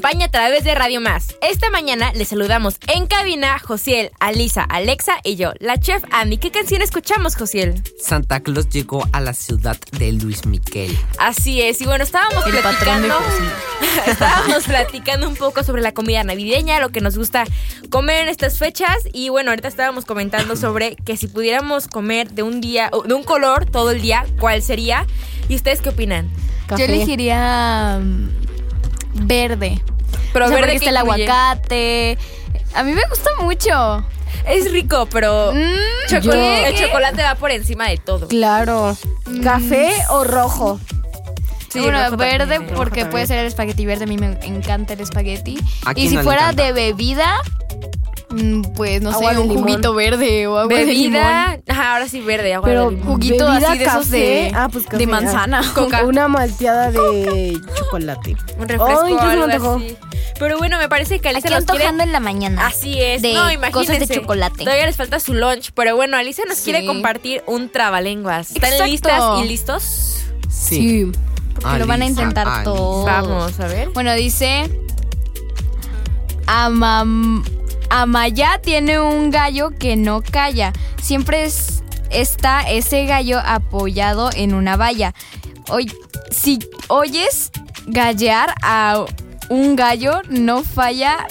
Acompaña 0.00 0.26
a 0.26 0.30
través 0.30 0.64
de 0.64 0.74
Radio 0.74 0.98
Más. 1.02 1.36
Esta 1.42 1.68
mañana 1.68 2.10
le 2.14 2.24
saludamos 2.24 2.78
en 2.86 3.06
cabina 3.06 3.58
Josiel, 3.58 4.10
Alisa, 4.18 4.62
Alexa 4.62 5.16
y 5.24 5.36
yo, 5.36 5.52
la 5.58 5.78
chef 5.78 6.02
Andy. 6.10 6.38
¿Qué 6.38 6.50
canción 6.50 6.80
escuchamos, 6.80 7.36
Josiel? 7.36 7.82
Santa 8.00 8.40
Claus 8.40 8.70
llegó 8.70 9.06
a 9.12 9.20
la 9.20 9.34
ciudad 9.34 9.76
de 9.98 10.12
Luis 10.12 10.46
Miquel. 10.46 10.98
Así 11.18 11.60
es, 11.60 11.82
y 11.82 11.84
bueno, 11.84 12.02
estábamos 12.02 12.46
El 12.46 12.52
platicando. 12.52 13.14
estábamos 14.06 14.64
platicando 14.64 15.28
un 15.28 15.36
poco 15.36 15.64
sobre 15.64 15.82
la 15.82 15.92
comida 15.92 16.24
navideña, 16.24 16.80
lo 16.80 16.88
que 16.88 17.02
nos 17.02 17.18
gusta 17.18 17.44
comer 17.90 18.22
en 18.22 18.30
estas 18.30 18.56
fechas. 18.56 18.96
Y 19.12 19.28
bueno, 19.28 19.50
ahorita 19.50 19.68
estábamos 19.68 20.06
comentando 20.06 20.56
sobre 20.56 20.96
que 20.96 21.18
si 21.18 21.28
pudiéramos 21.28 21.88
comer 21.88 22.30
de 22.30 22.42
un 22.42 22.62
día, 22.62 22.90
de 23.04 23.12
un 23.12 23.22
color 23.22 23.66
todo 23.66 23.90
el 23.90 24.00
día, 24.00 24.24
¿cuál 24.38 24.62
sería? 24.62 25.06
¿Y 25.50 25.56
ustedes 25.56 25.82
qué 25.82 25.90
opinan? 25.90 26.30
Café. 26.66 26.86
Yo 26.86 26.94
elegiría 26.94 28.00
mm, 28.02 28.49
verde. 29.14 29.82
Pero 30.32 30.46
O 30.46 30.48
sea, 30.48 30.56
verde 30.56 30.72
porque 30.74 30.78
¿qué 30.80 30.88
está 30.88 30.90
el 30.90 30.96
aguacate. 30.96 32.18
A 32.74 32.82
mí 32.82 32.92
me 32.92 33.02
gusta 33.08 33.30
mucho. 33.40 34.04
Es 34.46 34.70
rico, 34.72 35.06
pero 35.10 35.52
Mm, 35.52 36.08
chocolate, 36.08 36.38
yo- 36.62 36.66
el 36.66 36.74
chocolate 36.76 37.22
va 37.22 37.34
por 37.34 37.50
encima 37.50 37.88
de 37.88 37.98
todo. 37.98 38.28
Claro. 38.28 38.96
¿Café 39.42 39.90
o 40.10 40.24
rojo? 40.24 40.80
Sí, 41.68 41.78
bueno, 41.80 42.16
verde 42.16 42.46
también, 42.56 42.74
porque 42.74 43.06
puede 43.06 43.26
ser 43.28 43.38
el 43.38 43.46
espagueti 43.46 43.86
verde. 43.86 44.04
A 44.04 44.06
mí 44.08 44.16
me 44.16 44.36
encanta 44.44 44.94
el 44.94 45.00
espagueti. 45.00 45.56
¿A 45.84 45.94
quién 45.94 46.06
Y 46.06 46.10
si 46.10 46.16
fuera 46.18 46.52
de 46.52 46.72
bebida, 46.72 47.36
mm, 47.42 48.09
pues 48.76 49.02
no 49.02 49.10
Agua 49.10 49.32
sé, 49.32 49.38
un 49.40 49.48
limón. 49.48 49.64
juguito 49.64 49.94
verde 49.94 50.46
o 50.46 50.56
agua 50.58 50.74
de 50.76 50.84
limón. 50.86 51.12
Bebida, 51.12 51.58
ajá, 51.68 51.92
ahora 51.94 52.08
sí 52.08 52.20
verde, 52.20 52.54
agua 52.54 52.68
Pero 52.68 52.84
de 52.84 52.90
limón. 52.96 53.06
Juguito 53.08 53.46
bebida, 53.50 53.68
así 53.70 53.78
de 53.78 53.84
esos 53.84 54.04
café. 54.04 54.16
de- 54.18 54.52
Ah, 54.54 54.68
pues 54.70 54.84
café, 54.84 54.96
de 54.98 55.04
ah. 55.04 55.06
manzana. 55.08 55.62
Coca. 55.74 56.04
Una 56.04 56.28
malteada 56.28 56.90
de 56.92 57.60
chocolate. 57.76 58.36
Un 58.58 58.68
refresco 58.68 59.04
Ay, 59.04 59.14
se 59.14 59.20
algo 59.52 59.74
así. 59.76 59.96
Pero 60.38 60.56
bueno, 60.58 60.78
me 60.78 60.88
parece 60.88 61.18
que 61.18 61.28
Alicia 61.28 61.50
Aquí 61.50 61.66
nos 61.66 61.76
quiere... 61.76 62.02
en 62.02 62.12
la 62.12 62.20
mañana. 62.20 62.66
Así 62.66 62.98
es. 63.00 63.20
De 63.20 63.34
no, 63.34 63.40
cosas 63.40 63.54
imagínense. 63.54 64.06
de 64.06 64.20
chocolate. 64.20 64.64
Todavía 64.64 64.86
les 64.86 64.96
falta 64.96 65.20
su 65.20 65.34
lunch, 65.34 65.72
pero 65.74 65.96
bueno, 65.96 66.16
Alicia 66.16 66.44
nos 66.48 66.56
Sí. 66.58 66.70
quiere 66.70 66.86
compartir 66.86 67.42
un 67.46 67.68
trabalenguas. 67.68 68.50
¿Están 68.52 68.70
Exacto. 68.72 68.90
listas 68.90 69.22
y 69.44 69.48
listos? 69.48 70.16
Sí. 70.48 71.12
Porque 71.60 71.78
lo 71.78 71.86
van 71.86 72.00
a 72.02 72.06
intentar 72.06 72.46
Alisa. 72.48 72.64
todos. 72.64 73.04
Vamos 73.04 73.60
a 73.60 73.66
ver. 73.66 73.90
Bueno, 73.90 74.14
dice. 74.14 74.70
Amam- 76.46 77.44
Amaya 77.90 78.58
tiene 78.62 78.98
un 79.00 79.30
gallo 79.30 79.70
que 79.78 79.96
no 79.96 80.22
calla. 80.22 80.72
Siempre 81.02 81.44
es- 81.44 81.82
está 82.10 82.62
ese 82.62 83.04
gallo 83.06 83.40
apoyado 83.44 84.30
en 84.34 84.54
una 84.54 84.76
valla. 84.76 85.12
Oy- 85.68 85.92
si 86.30 86.58
oyes 86.88 87.50
gallear 87.86 88.54
a 88.62 89.04
un 89.48 89.76
gallo, 89.76 90.22
no 90.28 90.62
falla. 90.64 91.26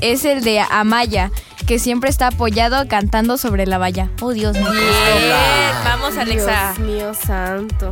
Es 0.00 0.24
el 0.24 0.42
de 0.42 0.60
Amaya, 0.60 1.30
que 1.66 1.78
siempre 1.78 2.08
está 2.10 2.28
apoyado 2.28 2.88
cantando 2.88 3.36
sobre 3.36 3.66
la 3.66 3.76
valla. 3.78 4.08
Oh, 4.20 4.32
Dios 4.32 4.56
mío. 4.56 4.70
Bien, 4.70 5.84
vamos 5.84 6.16
Alexa. 6.16 6.74
Dios 6.76 6.88
mío 6.88 7.14
santo. 7.14 7.90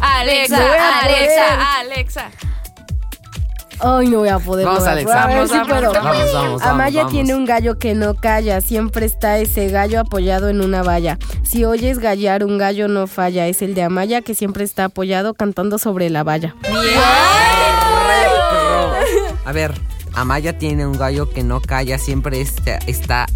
Alexa, 0.00 0.56
Alexa. 1.02 1.78
Alexa. 1.80 2.30
Ay, 3.80 4.08
no 4.08 4.18
voy 4.18 4.28
a 4.28 4.38
poder. 4.38 4.66
Vamos, 4.66 4.80
no 4.80 4.84
voy 4.84 4.88
a 4.88 4.92
Alexa, 4.92 5.12
poder. 5.12 5.24
A 5.24 5.26
ver 5.26 5.36
vamos, 5.36 5.50
si 5.50 5.56
vamos, 5.56 5.68
puedo. 5.68 5.92
vamos, 5.92 6.32
vamos, 6.32 6.62
Amaya 6.62 6.98
vamos. 7.00 7.12
tiene 7.12 7.34
un 7.34 7.44
gallo 7.44 7.78
que 7.78 7.94
no 7.94 8.14
calla, 8.14 8.60
siempre 8.60 9.06
está 9.06 9.38
ese 9.38 9.68
gallo 9.68 10.00
apoyado 10.00 10.48
en 10.48 10.60
una 10.60 10.82
valla. 10.82 11.18
Si 11.42 11.64
oyes 11.64 11.98
gallar, 11.98 12.44
un 12.44 12.58
gallo 12.58 12.88
no 12.88 13.06
falla, 13.06 13.46
es 13.46 13.62
el 13.62 13.74
de 13.74 13.82
Amaya 13.82 14.22
que 14.22 14.34
siempre 14.34 14.64
está 14.64 14.84
apoyado 14.86 15.34
cantando 15.34 15.78
sobre 15.78 16.10
la 16.10 16.22
valla. 16.22 16.54
A 19.44 19.52
ver, 19.52 19.74
Amaya 20.14 20.56
tiene 20.58 20.86
un 20.86 20.96
gallo 20.96 21.28
que 21.30 21.42
no 21.42 21.60
calla, 21.60 21.98
siempre 21.98 22.40
está, 22.40 22.78
está 22.86 23.26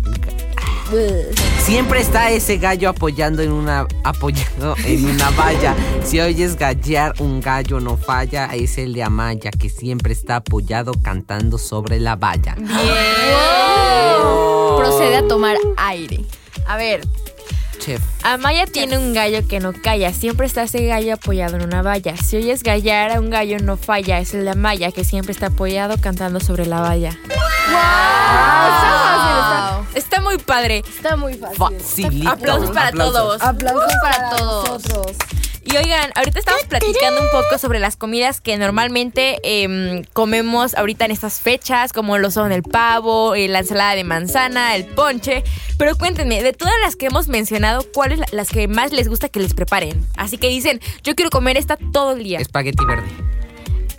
siempre 1.65 2.01
está 2.01 2.31
ese 2.31 2.59
gallo 2.59 2.89
apoyando 2.89 3.43
en 3.43 3.53
una 3.53 3.87
apoyado 4.05 4.75
en 4.85 5.05
una 5.05 5.31
valla. 5.37 5.75
Si 6.05 6.21
oyes 6.21 6.57
gallear 6.57 7.15
un 7.19 7.41
gallo 7.41 7.81
no 7.81 7.97
falla, 7.97 8.47
es 8.47 8.79
el 8.79 8.95
de 8.95 9.03
Amaya 9.03 9.51
que 9.51 9.69
siempre 9.69 10.13
está 10.13 10.37
apoyado 10.37 10.93
cantando 11.03 11.59
sobre 11.59 12.01
la 12.01 12.17
valla. 12.17 12.55
Procede 14.77 15.17
a 15.17 15.29
tomar 15.29 15.57
aire. 15.77 16.25
A 16.67 16.77
ver, 16.77 17.01
Chef. 17.79 18.03
Amaya 18.23 18.67
tiene 18.67 18.99
un 18.99 19.15
gallo 19.15 19.47
que 19.47 19.61
no 19.61 19.73
calla. 19.73 20.13
Siempre 20.13 20.47
está 20.47 20.65
ese 20.65 20.85
gallo 20.87 21.15
apoyado 21.15 21.57
en 21.57 21.63
una 21.63 21.83
valla. 21.83 22.17
Si 22.17 22.37
oyes 22.37 22.63
gallar 22.63 23.13
a 23.13 23.21
un 23.21 23.31
gallo 23.31 23.59
no 23.59 23.77
falla. 23.77 24.19
Es 24.19 24.35
el 24.35 24.45
de 24.45 24.51
Amaya 24.51 24.93
que 24.93 25.05
siempre 25.05 25.33
está 25.33 25.47
apoyado 25.47 25.97
cantando 25.99 26.41
sobre 26.41 26.67
la 26.67 26.81
valla. 26.81 27.17
Wow. 27.29 27.39
Está 28.69 29.48
muy 30.23 30.39
padre. 30.39 30.83
Está 30.89 31.17
muy 31.17 31.35
fácil. 31.35 31.57
Facilito. 31.57 32.31
Aplausos 32.31 32.71
para 32.71 32.93
todos. 32.93 33.43
Aplausos 33.43 33.93
para 34.03 34.31
todos. 34.37 34.69
nosotros. 34.69 35.17
Y 35.65 35.77
oigan, 35.77 36.11
ahorita 36.15 36.39
estamos 36.39 36.63
platicando 36.65 37.21
un 37.21 37.29
poco 37.31 37.59
sobre 37.59 37.79
las 37.79 37.97
comidas 37.97 38.41
que 38.41 38.57
normalmente 38.57 39.37
em, 39.43 40.03
comemos 40.15 40.75
ahorita 40.75 41.05
en 41.05 41.11
estas 41.11 41.41
fechas, 41.41 41.93
como 41.93 42.17
lo 42.17 42.31
son 42.31 42.53
el 42.53 42.63
pavo, 42.63 43.35
eh, 43.35 43.49
la 43.49 43.59
ensalada 43.59 43.95
de 43.95 44.03
manzana, 44.05 44.75
el 44.77 44.87
ponche. 44.87 45.45
Pero 45.77 45.95
cuéntenme, 45.99 46.43
de 46.43 46.55
todas 46.55 46.73
las 46.83 46.97
que 46.97 47.07
hemos 47.07 47.29
mencionado, 47.29 47.85
¿cuáles 47.93 48.19
la- 48.19 48.27
las 48.33 48.49
que 48.49 48.67
más 48.67 48.93
les 48.93 49.09
gusta 49.09 49.29
que 49.29 49.41
les 49.41 49.53
preparen? 49.53 50.07
Así 50.17 50.39
que 50.39 50.49
dicen, 50.49 50.81
yo 51.03 51.15
quiero 51.15 51.31
comer 51.31 51.59
esta 51.59 51.77
todo 51.93 52.13
el 52.13 52.25
día. 52.25 52.39
Espagueti 52.39 52.83
verde. 52.87 53.09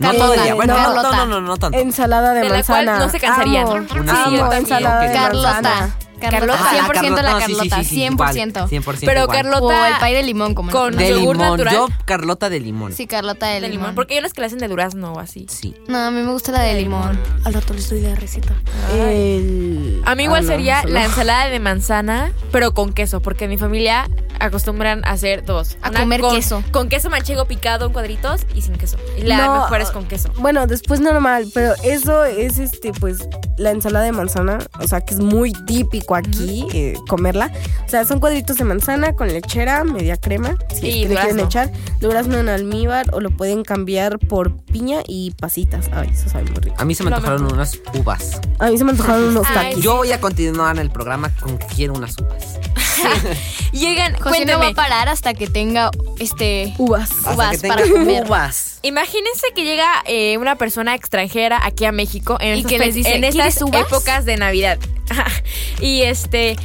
No 0.00 0.12
todo 0.14 0.34
el 0.34 0.42
día. 0.42 0.54
Bueno, 0.54 0.76
no, 0.76 0.94
no, 1.02 1.12
no, 1.12 1.26
no, 1.26 1.40
no 1.40 1.56
tanto. 1.56 1.78
Ensalada 1.78 2.32
de, 2.34 2.40
De 2.40 2.48
la 2.48 2.62
cual 2.64 2.86
manzana. 2.86 2.98
no 3.06 3.10
se 3.10 3.20
cansarían. 3.20 3.68
Una 3.68 4.56
ensalada 4.58 5.00
de 5.00 5.12
Carlota. 5.12 5.52
manzana. 5.62 5.96
Carlota. 6.20 6.58
Ah, 6.62 6.86
100% 6.92 7.22
la 7.22 7.30
no, 7.30 7.40
sí, 7.40 7.46
sí, 7.46 7.54
Carlota. 7.56 7.76
sí, 7.78 7.84
sí, 7.88 8.04
igual, 8.04 8.34
100%. 8.34 8.68
100% 8.68 9.06
Pero 9.06 9.22
igual. 9.22 9.36
Carlota- 9.38 9.64
O 9.82 9.84
el 9.86 9.94
pay 10.00 10.12
de 10.12 10.22
limón, 10.22 10.54
como 10.54 10.70
Con- 10.70 10.94
De 10.94 11.08
yogur 11.08 11.34
limón. 11.36 11.50
natural. 11.52 11.74
Yo, 11.74 11.88
Carlota 12.04 12.50
de 12.50 12.60
limón. 12.60 12.92
Sí, 12.92 13.06
Carlota 13.06 13.46
de, 13.46 13.54
de 13.54 13.60
limón. 13.62 13.72
limón. 13.72 13.94
Porque 13.94 14.12
hay 14.14 14.20
unas 14.20 14.34
que 14.34 14.42
la 14.42 14.48
hacen 14.48 14.58
de 14.58 14.68
durazno 14.68 15.14
o 15.14 15.18
así. 15.18 15.46
Sí. 15.48 15.74
No, 15.88 15.96
a 15.98 16.10
mí 16.10 16.20
me 16.20 16.30
gusta 16.30 16.52
la 16.52 16.60
de 16.60 16.74
limón. 16.74 17.18
Al 17.46 17.54
rato 17.54 17.72
les 17.72 17.88
doy 17.88 18.02
la 18.02 18.14
receta. 18.16 18.52
El... 18.92 20.02
A 20.04 20.14
mí 20.14 20.24
igual 20.24 20.44
Ah, 20.44 20.46
sería 20.46 20.82
la 20.84 21.04
ensalada 21.04 21.48
de 21.48 21.58
manzana, 21.58 22.32
pero 22.52 22.74
con 22.74 22.92
queso, 22.92 23.20
porque 23.20 23.44
en 23.44 23.50
mi 23.50 23.56
familia 23.58 24.06
acostumbran 24.40 25.04
a 25.04 25.12
hacer 25.12 25.44
dos. 25.44 25.76
A 25.82 25.90
comer 25.90 26.20
con, 26.20 26.34
queso. 26.34 26.64
Con 26.72 26.88
queso 26.88 27.10
manchego 27.10 27.44
picado 27.44 27.86
en 27.86 27.92
cuadritos 27.92 28.46
y 28.54 28.62
sin 28.62 28.76
queso. 28.76 28.96
Y 29.16 29.22
la 29.22 29.36
No, 29.36 29.62
mejor 29.62 29.80
es 29.80 29.90
con 29.90 30.06
queso. 30.06 30.32
Bueno, 30.38 30.66
después 30.66 31.00
normal, 31.00 31.48
pero 31.54 31.74
eso 31.84 32.24
es 32.24 32.58
este, 32.58 32.92
pues, 32.92 33.28
la 33.56 33.70
ensalada 33.70 34.04
de 34.04 34.12
manzana, 34.12 34.58
o 34.80 34.88
sea, 34.88 35.00
que 35.00 35.14
es 35.14 35.20
muy 35.20 35.52
típico 35.52 36.14
aquí 36.14 36.66
eh, 36.72 36.94
comerla. 37.08 37.52
O 37.86 37.88
sea, 37.88 38.04
son 38.04 38.20
cuadritos 38.20 38.56
de 38.56 38.64
manzana 38.64 39.14
con 39.14 39.28
lechera, 39.28 39.84
media 39.84 40.16
crema, 40.16 40.56
si 40.74 40.86
Y 40.86 40.90
es 40.90 41.08
que 41.08 41.14
le 41.14 41.20
quieren 41.20 41.40
echar, 41.40 41.72
durazno 42.00 42.38
en 42.38 42.48
almíbar 42.48 43.10
o 43.12 43.20
lo 43.20 43.30
pueden 43.30 43.62
cambiar 43.62 44.18
por 44.18 44.56
piña 44.64 45.00
y 45.06 45.32
pasitas. 45.32 45.90
Ay, 45.92 46.10
eso 46.12 46.28
sabe 46.28 46.44
muy 46.44 46.60
rico. 46.60 46.76
A 46.78 46.84
mí 46.84 46.94
se 46.94 47.04
me 47.04 47.14
antojaron 47.14 47.52
unas 47.52 47.78
uvas. 47.94 48.40
A 48.58 48.70
mí 48.70 48.78
se 48.78 48.84
me 48.84 48.92
antojaron 48.92 49.24
unos 49.28 49.46
taquis. 49.54 49.82
Yo 49.82 49.96
voy 49.96 50.12
a 50.12 50.20
continuar 50.20 50.76
en 50.76 50.82
el 50.82 50.90
programa 50.90 51.30
con 51.40 51.58
que 51.58 51.66
quiero 51.66 51.94
unas 51.94 52.16
uvas. 52.18 52.58
Y 53.72 53.86
oigan, 53.86 54.14
José 54.14 54.44
no 54.44 54.54
va 54.54 54.58
cuénteme. 54.58 54.66
a 54.66 54.74
parar 54.74 55.08
hasta 55.08 55.32
que 55.34 55.46
tenga 55.46 55.90
este 56.18 56.74
Uvas. 56.76 57.10
Hasta 57.10 57.34
uvas 57.34 57.50
que 57.52 57.58
tenga 57.58 57.76
para 57.76 57.88
comer. 57.88 58.24
Uvas. 58.24 58.78
Imagínense 58.82 59.46
que 59.54 59.64
llega 59.64 59.86
eh, 60.06 60.38
una 60.38 60.56
persona 60.56 60.94
extranjera 60.94 61.60
aquí 61.64 61.84
a 61.84 61.92
México 61.92 62.36
en, 62.40 62.56
Y 62.56 62.60
estas 62.60 62.72
que 62.72 62.78
les 62.78 62.94
dice, 62.94 63.14
en 63.14 63.24
estas 63.24 63.56
épocas 63.60 64.24
de 64.24 64.36
Navidad. 64.36 64.78
y 65.80 66.02
este, 66.02 66.56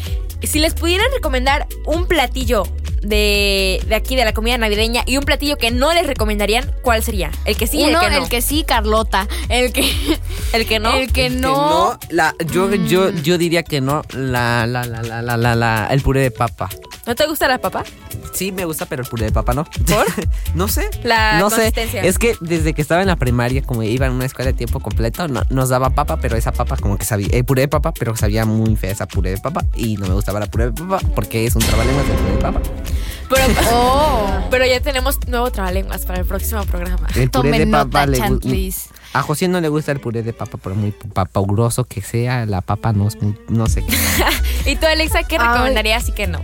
si 0.47 0.59
les 0.59 0.73
pudieran 0.73 1.07
recomendar 1.13 1.67
un 1.85 2.07
platillo 2.07 2.63
de, 3.01 3.83
de 3.87 3.93
aquí, 3.95 4.15
de 4.15 4.25
la 4.25 4.33
comida 4.33 4.57
navideña, 4.57 5.03
y 5.05 5.17
un 5.17 5.23
platillo 5.23 5.57
que 5.57 5.69
no 5.69 5.93
les 5.93 6.07
recomendarían, 6.07 6.71
¿cuál 6.81 7.03
sería? 7.03 7.29
El 7.45 7.55
que 7.55 7.67
sí 7.67 7.77
Uno, 7.83 8.01
el 8.01 8.07
que 8.09 8.15
no. 8.15 8.23
el 8.23 8.29
que 8.29 8.41
sí, 8.41 8.63
Carlota. 8.67 9.27
El 9.49 9.71
que, 9.73 9.91
El 10.53 10.65
que 10.65 10.79
no. 10.79 10.93
el 10.95 11.07
que 11.13 11.13
Que 11.25 11.29
no. 11.29 11.99
la, 12.09 12.33
yo, 12.51 12.73
yo, 12.73 13.11
yo 13.11 13.37
diría 13.37 13.61
que 13.63 13.79
no. 13.81 14.01
La, 14.13 14.65
la, 14.65 14.85
la, 14.85 15.01
la, 15.03 15.21
la, 15.21 15.37
la, 15.37 15.55
la- 15.55 15.87
el 15.91 16.01
puré 16.01 16.21
de 16.21 16.31
papa. 16.31 16.69
¿No 17.05 17.13
te 17.15 17.27
gusta 17.27 17.47
la 17.47 17.59
papa? 17.59 17.83
Sí, 18.33 18.51
me 18.51 18.65
gusta, 18.65 18.85
pero 18.87 19.03
el 19.03 19.07
puré 19.09 19.25
de 19.25 19.31
papa 19.31 19.53
no. 19.53 19.63
¿Por? 19.63 20.05
no 20.55 20.67
sé. 20.67 20.89
La 21.03 21.39
no 21.39 21.49
sé. 21.49 21.55
consistencia. 21.57 22.01
Es 22.03 22.17
que 22.17 22.35
desde 22.41 22.73
que 22.73 22.81
estaba 22.81 23.01
en 23.01 23.07
la 23.07 23.15
primaria, 23.15 23.61
como 23.61 23.83
iba 23.83 24.07
en 24.07 24.13
una 24.13 24.25
escuela 24.25 24.51
de 24.51 24.57
tiempo 24.57 24.79
completo, 24.79 25.27
no- 25.27 25.43
nos 25.49 25.69
daba 25.69 25.91
papa, 25.91 26.17
pero 26.19 26.35
esa 26.35 26.51
papa 26.51 26.77
como 26.77 26.97
que 26.97 27.05
sabía, 27.05 27.27
eh, 27.31 27.43
puré 27.43 27.61
de 27.63 27.67
papa, 27.67 27.93
pero 27.93 28.15
sabía 28.17 28.45
muy 28.45 28.75
fea 28.75 28.91
esa 28.91 29.07
puré 29.07 29.31
de 29.31 29.37
papa 29.37 29.63
y 29.75 29.97
no 29.97 30.07
me 30.07 30.13
gustaba 30.15 30.39
la 30.39 30.47
puré 30.47 30.65
de 30.65 30.71
papa 30.73 30.99
porque 31.13 31.45
es 31.45 31.55
un 31.55 31.61
trabalenguas 31.61 32.07
de 32.07 32.13
puré 32.15 32.31
de 32.31 32.37
papa. 32.41 32.59
Pero, 33.29 33.43
Oh. 33.71 34.27
pero 34.51 34.65
ya 34.65 34.79
tenemos 34.81 35.19
nuevo 35.27 35.51
trabalenguas 35.51 36.05
para 36.05 36.19
el 36.19 36.25
próximo 36.25 36.63
programa. 36.65 37.07
El 37.15 37.29
puré 37.29 37.59
de 37.59 37.67
papa 37.67 38.05
nota, 38.07 38.39
le. 38.39 38.73
A 39.13 39.21
José 39.21 39.47
no 39.47 39.61
le 39.61 39.69
gusta 39.69 39.91
el 39.93 39.99
puré 40.01 40.23
de 40.23 40.33
papa, 40.33 40.57
por 40.57 40.73
muy 40.75 40.91
papauroso 41.13 41.85
que 41.85 42.01
sea, 42.01 42.45
la 42.45 42.61
papa 42.61 42.91
no 42.91 43.07
es 43.07 43.21
muy- 43.21 43.37
no 43.47 43.67
sé. 43.67 43.83
¿Y 44.65 44.75
tú, 44.75 44.87
Alexa, 44.87 45.23
qué 45.23 45.37
Ay. 45.39 45.47
recomendarías 45.47 46.09
y 46.09 46.11
qué 46.11 46.27
no? 46.27 46.41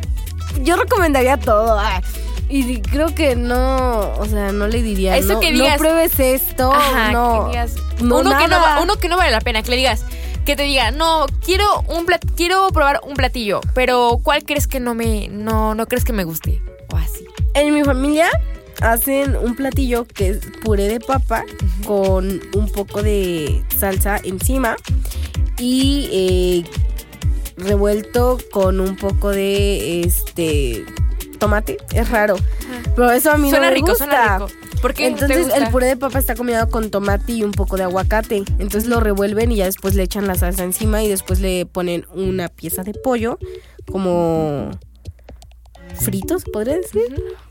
Yo 0.62 0.76
recomendaría 0.76 1.38
todo. 1.38 1.78
ah. 1.80 2.02
Y 2.50 2.82
creo 2.82 3.16
que 3.16 3.38
no, 3.38 4.12
o 4.18 4.26
sea, 4.26 4.52
no 4.52 4.68
le 4.68 4.82
diría. 4.82 5.16
Eso 5.18 5.34
no, 5.36 5.40
que 5.40 5.52
digas- 5.54 5.72
No 5.74 5.78
pruebes 5.78 6.20
esto. 6.20 6.72
Ajá, 6.74 7.12
no. 7.14 7.46
que 7.46 7.52
digas, 7.52 7.76
no, 8.02 8.18
uno, 8.20 8.38
que 8.38 8.48
no, 8.50 8.60
va- 8.60 8.82
uno 8.82 8.96
que 8.98 9.08
no 9.08 9.16
vale 9.16 9.32
la 9.32 9.40
pena, 9.40 9.64
que 9.64 9.70
le 9.72 9.78
digas, 9.78 10.04
que 10.44 10.58
te 10.58 10.64
diga, 10.64 10.92
no, 10.92 11.28
quiero 11.46 11.66
un 11.88 12.06
plat- 12.06 12.26
quiero 12.36 12.68
probar 12.74 13.00
un 13.04 13.14
platillo, 13.14 13.62
pero 13.74 14.20
¿cuál 14.22 14.44
crees 14.44 14.68
que 14.68 14.82
no 14.82 14.94
me, 14.96 15.30
no, 15.30 15.76
no 15.76 15.88
crees 15.88 16.04
que 16.04 16.12
me 16.12 16.26
guste? 16.26 16.62
O 16.92 16.98
así. 16.98 17.26
En 17.54 17.74
mi 17.74 17.84
familia 17.86 18.28
hacen 18.82 19.38
un 19.38 19.56
platillo 19.56 20.06
que 20.06 20.32
es 20.32 20.40
puré 20.62 20.90
de 20.90 21.00
papa 21.00 21.46
con 21.86 22.42
un 22.54 22.70
poco 22.74 23.02
de 23.02 23.64
salsa 23.80 24.20
encima 24.24 24.76
y 25.58 26.10
eh, 26.12 26.64
revuelto 27.62 28.38
con 28.52 28.80
un 28.80 28.96
poco 28.96 29.30
de 29.30 30.02
este 30.02 30.86
tomate. 31.40 31.78
Es 31.94 32.10
raro, 32.10 32.36
pero 32.96 33.12
eso 33.12 33.32
a 33.32 33.38
mí 33.38 33.50
Suena 33.50 33.66
no 33.68 33.72
me 33.72 33.76
rico, 33.76 33.88
gusta. 33.90 34.06
suena 34.06 34.38
rico. 34.48 34.52
¿Por 34.82 34.94
qué 34.96 35.04
te 35.04 35.10
Entonces 35.10 35.54
el 35.56 35.68
puré 35.70 35.86
de 35.88 35.98
papa 35.98 36.18
está 36.18 36.34
combinado 36.36 36.70
con 36.70 36.90
tomate 36.90 37.34
y 37.34 37.44
un 37.44 37.52
poco 37.52 37.78
de 37.78 37.84
aguacate. 37.84 38.38
Entonces 38.58 38.88
lo 38.88 39.00
revuelven 39.00 39.52
y 39.52 39.58
ya 39.58 39.66
después 39.66 39.94
le 39.94 40.02
echan 40.04 40.26
la 40.28 40.34
salsa 40.36 40.64
encima 40.64 41.04
y 41.04 41.08
después 41.08 41.40
le 41.40 41.68
ponen 41.68 42.06
una 42.16 42.48
pieza 42.50 42.84
de 42.84 42.94
pollo 42.96 43.38
como 43.92 44.72
fritos, 46.02 46.44
podría 46.52 46.76
decir. 46.78 47.02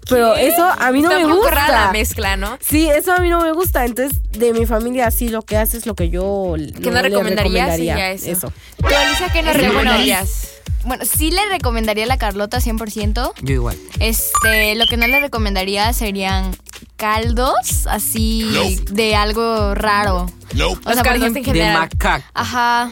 Pero 0.08 0.34
eso 0.36 0.64
a 0.64 0.90
mí 0.92 1.02
no 1.02 1.10
Está 1.10 1.26
me 1.26 1.34
poco 1.34 1.48
rara 1.48 1.68
la 1.68 1.76
gusta. 1.78 1.92
mezcla, 1.92 2.36
¿no? 2.36 2.58
Sí, 2.60 2.88
eso 2.88 3.12
a 3.12 3.18
mí 3.18 3.28
no 3.28 3.40
me 3.40 3.52
gusta. 3.52 3.84
Entonces, 3.84 4.20
de 4.32 4.52
mi 4.52 4.66
familia, 4.66 5.10
sí, 5.10 5.28
lo 5.28 5.42
que 5.42 5.56
hace 5.56 5.76
es 5.76 5.86
lo 5.86 5.94
que 5.94 6.10
yo 6.10 6.54
¿Que 6.82 6.90
no 6.90 6.96
le 7.02 7.02
recomendarías? 7.02 7.76
Sí, 7.76 7.82
recomendaría. 7.86 7.96
ya 7.96 8.10
eso. 8.12 8.30
eso. 8.30 8.52
Tú, 8.78 8.86
Alisa, 8.86 9.32
¿qué 9.32 9.42
nos 9.42 9.52
Sí, 9.54 9.58
bueno, 9.60 9.72
recomendarías? 9.80 10.48
Bueno, 10.84 11.04
sí 11.04 11.30
le 11.30 11.46
recomendaría 11.50 12.04
a 12.04 12.06
la 12.06 12.16
Carlota 12.16 12.58
100%. 12.58 13.32
Yo 13.42 13.54
igual. 13.54 13.76
Este, 14.00 14.74
lo 14.76 14.86
que 14.86 14.96
no 14.96 15.06
le 15.06 15.20
recomendaría 15.20 15.92
serían 15.92 16.56
caldos 17.00 17.86
así 17.88 18.78
de 18.92 19.16
algo 19.16 19.74
raro. 19.74 20.26
O 20.52 20.56
Los 20.56 20.74
sea, 20.82 20.82
por 20.82 20.94
caldos 21.04 21.28
en 21.28 21.36
ejemplo, 21.36 21.52
De 21.52 21.58
general. 21.60 21.88
macaco. 21.92 22.24
ajá. 22.34 22.90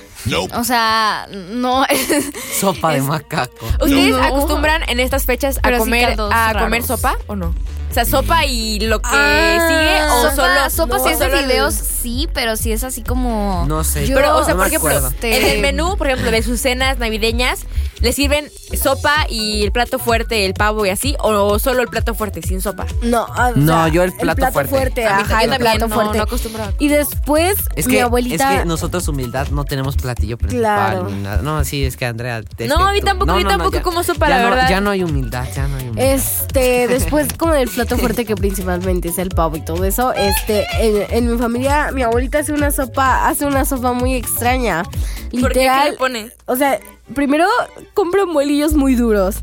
O 0.54 0.64
sea, 0.64 1.26
no 1.30 1.84
Sopa 2.60 2.92
de 2.94 3.02
macaco. 3.02 3.66
¿Ustedes 3.80 4.10
No. 4.16 4.22
acostumbran 4.22 4.82
en 4.88 5.00
estas 5.00 5.24
fechas 5.24 5.58
a 5.58 5.62
Pero 5.62 5.78
comer 5.78 6.16
a 6.32 6.52
raros. 6.52 6.62
comer 6.62 6.82
sopa 6.82 7.16
o 7.26 7.36
no? 7.36 7.54
O 7.90 7.94
sea, 7.94 8.04
sopa 8.04 8.44
y 8.44 8.80
lo 8.80 9.00
que 9.00 9.08
Ah, 9.10 9.66
sigue 9.68 10.04
o 10.04 10.30
sopa, 10.30 10.36
solo 10.36 10.70
sopa 10.70 10.98
no, 10.98 11.04
si 11.04 11.10
es 11.10 11.18
de 11.18 11.26
el- 11.26 11.32
fideos, 11.46 11.74
sí, 11.74 12.28
pero 12.34 12.56
si 12.56 12.70
es 12.72 12.84
así 12.84 13.02
como 13.02 13.64
No 13.66 13.82
sé. 13.82 14.06
Yo- 14.06 14.14
Pero, 14.14 14.36
o 14.36 14.44
sea, 14.44 14.54
No 14.54 14.58
por 14.60 14.66
ejemplo, 14.68 14.90
acuerdo. 14.90 15.12
en 15.22 15.46
el 15.46 15.60
menú, 15.60 15.96
por 15.96 16.06
ejemplo, 16.08 16.30
de 16.30 16.42
sus 16.42 16.60
cenas 16.60 16.98
navideñas, 16.98 17.60
¿le 18.00 18.12
sirven 18.12 18.50
sopa 18.80 19.26
y 19.28 19.64
el 19.64 19.72
plato 19.72 19.98
fuerte, 19.98 20.44
el 20.44 20.52
pavo 20.54 20.84
y 20.86 20.90
así? 20.90 21.16
¿O 21.20 21.58
solo 21.58 21.80
el 21.82 21.88
plato 21.88 22.14
fuerte, 22.14 22.42
sin 22.42 22.60
sopa? 22.60 22.86
No, 23.02 23.24
o 23.24 23.50
No, 23.56 23.84
sea, 23.84 23.88
yo 23.92 24.02
el 24.04 24.12
plato 24.12 24.46
fuerte. 24.68 25.06
A 25.06 25.16
mí 25.16 25.22
ajá, 25.24 25.42
el 25.44 25.56
plato 25.56 25.88
no, 25.88 25.94
fuerte. 25.94 26.18
no 26.18 26.24
acostumbro 26.24 26.64
a- 26.64 26.72
Y 26.78 26.88
después, 26.88 27.56
Es 27.74 27.86
mi 27.86 27.94
que, 27.94 28.02
abuelita. 28.02 28.52
es 28.54 28.60
que 28.60 28.66
nosotros, 28.66 29.08
humildad, 29.08 29.48
no 29.48 29.64
tenemos 29.64 29.96
platillo 29.96 30.36
principal. 30.36 30.60
Claro. 30.92 31.08
ni 31.08 31.22
nada. 31.22 31.42
No, 31.42 31.64
sí, 31.64 31.84
es 31.84 31.96
que 31.96 32.04
Andrea. 32.06 32.42
es 32.58 32.68
No, 32.68 32.86
a 32.86 32.92
mí 32.92 33.00
tú- 33.00 33.06
tampoco, 33.06 33.38
yo 33.38 33.48
tampoco 33.48 33.82
como 33.82 34.02
sopa, 34.02 34.28
ya 34.28 34.36
la 34.36 34.42
no- 34.44 34.50
verdad. 34.50 34.68
Ya 34.68 34.80
no 34.82 34.90
hay 34.90 35.02
humildad, 35.02 35.46
ya 35.56 35.66
no 35.66 35.76
hay 35.78 35.84
humildad. 35.88 36.04
Este, 36.04 36.86
después 36.88 37.28
como 37.38 37.54
del 37.54 37.68
plato 37.78 37.96
fuerte 37.96 38.24
que 38.24 38.34
principalmente 38.34 39.08
es 39.08 39.18
el 39.18 39.28
pavo 39.28 39.56
y 39.56 39.60
todo 39.60 39.84
eso, 39.84 40.12
este, 40.12 40.66
en, 40.80 41.06
en 41.10 41.30
mi 41.32 41.38
familia, 41.38 41.92
mi 41.92 42.02
abuelita 42.02 42.40
hace 42.40 42.52
una 42.52 42.72
sopa, 42.72 43.28
hace 43.28 43.46
una 43.46 43.64
sopa 43.64 43.92
muy 43.92 44.14
extraña. 44.14 44.82
¿Por 44.82 44.90
qué? 45.30 45.30
¿Qué 45.30 45.38
Literal. 45.60 45.90
le 45.92 45.96
pone? 45.96 46.32
O 46.46 46.56
sea, 46.56 46.80
primero 47.14 47.46
compra 47.94 48.26
molillos 48.26 48.74
muy 48.74 48.96
duros. 48.96 49.42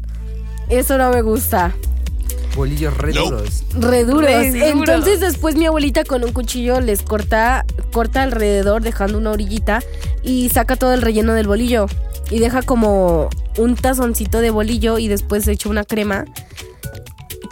Eso 0.68 0.98
no 0.98 1.12
me 1.12 1.22
gusta. 1.22 1.74
Bolillos 2.58 2.98
re 2.98 3.14
duros. 3.14 3.64
Re 3.74 4.04
duros. 4.04 4.26
Re 4.26 4.52
duros. 4.52 4.80
Entonces 4.80 5.22
después 5.22 5.56
mi 5.56 5.66
abuelita 5.66 6.04
con 6.04 6.26
un 6.26 6.34
cuchillo 6.34 6.82
les 6.82 7.04
corta, 7.04 7.66
corta 7.94 8.24
alrededor 8.24 8.82
dejando 8.82 9.18
una 9.18 9.32
orillita 9.32 9.82
y 10.24 10.50
saca 10.50 10.76
todo 10.76 10.94
el 10.94 11.02
relleno 11.02 11.34
del 11.34 11.48
bolillo. 11.48 11.86
Y 12.30 12.40
deja 12.40 12.64
como 12.64 13.30
un 13.58 13.76
tazoncito 13.76 14.42
de 14.42 14.50
bolillo 14.50 14.98
y 14.98 15.08
después 15.08 15.48
echa 15.48 15.70
una 15.70 15.86
crema 15.86 16.26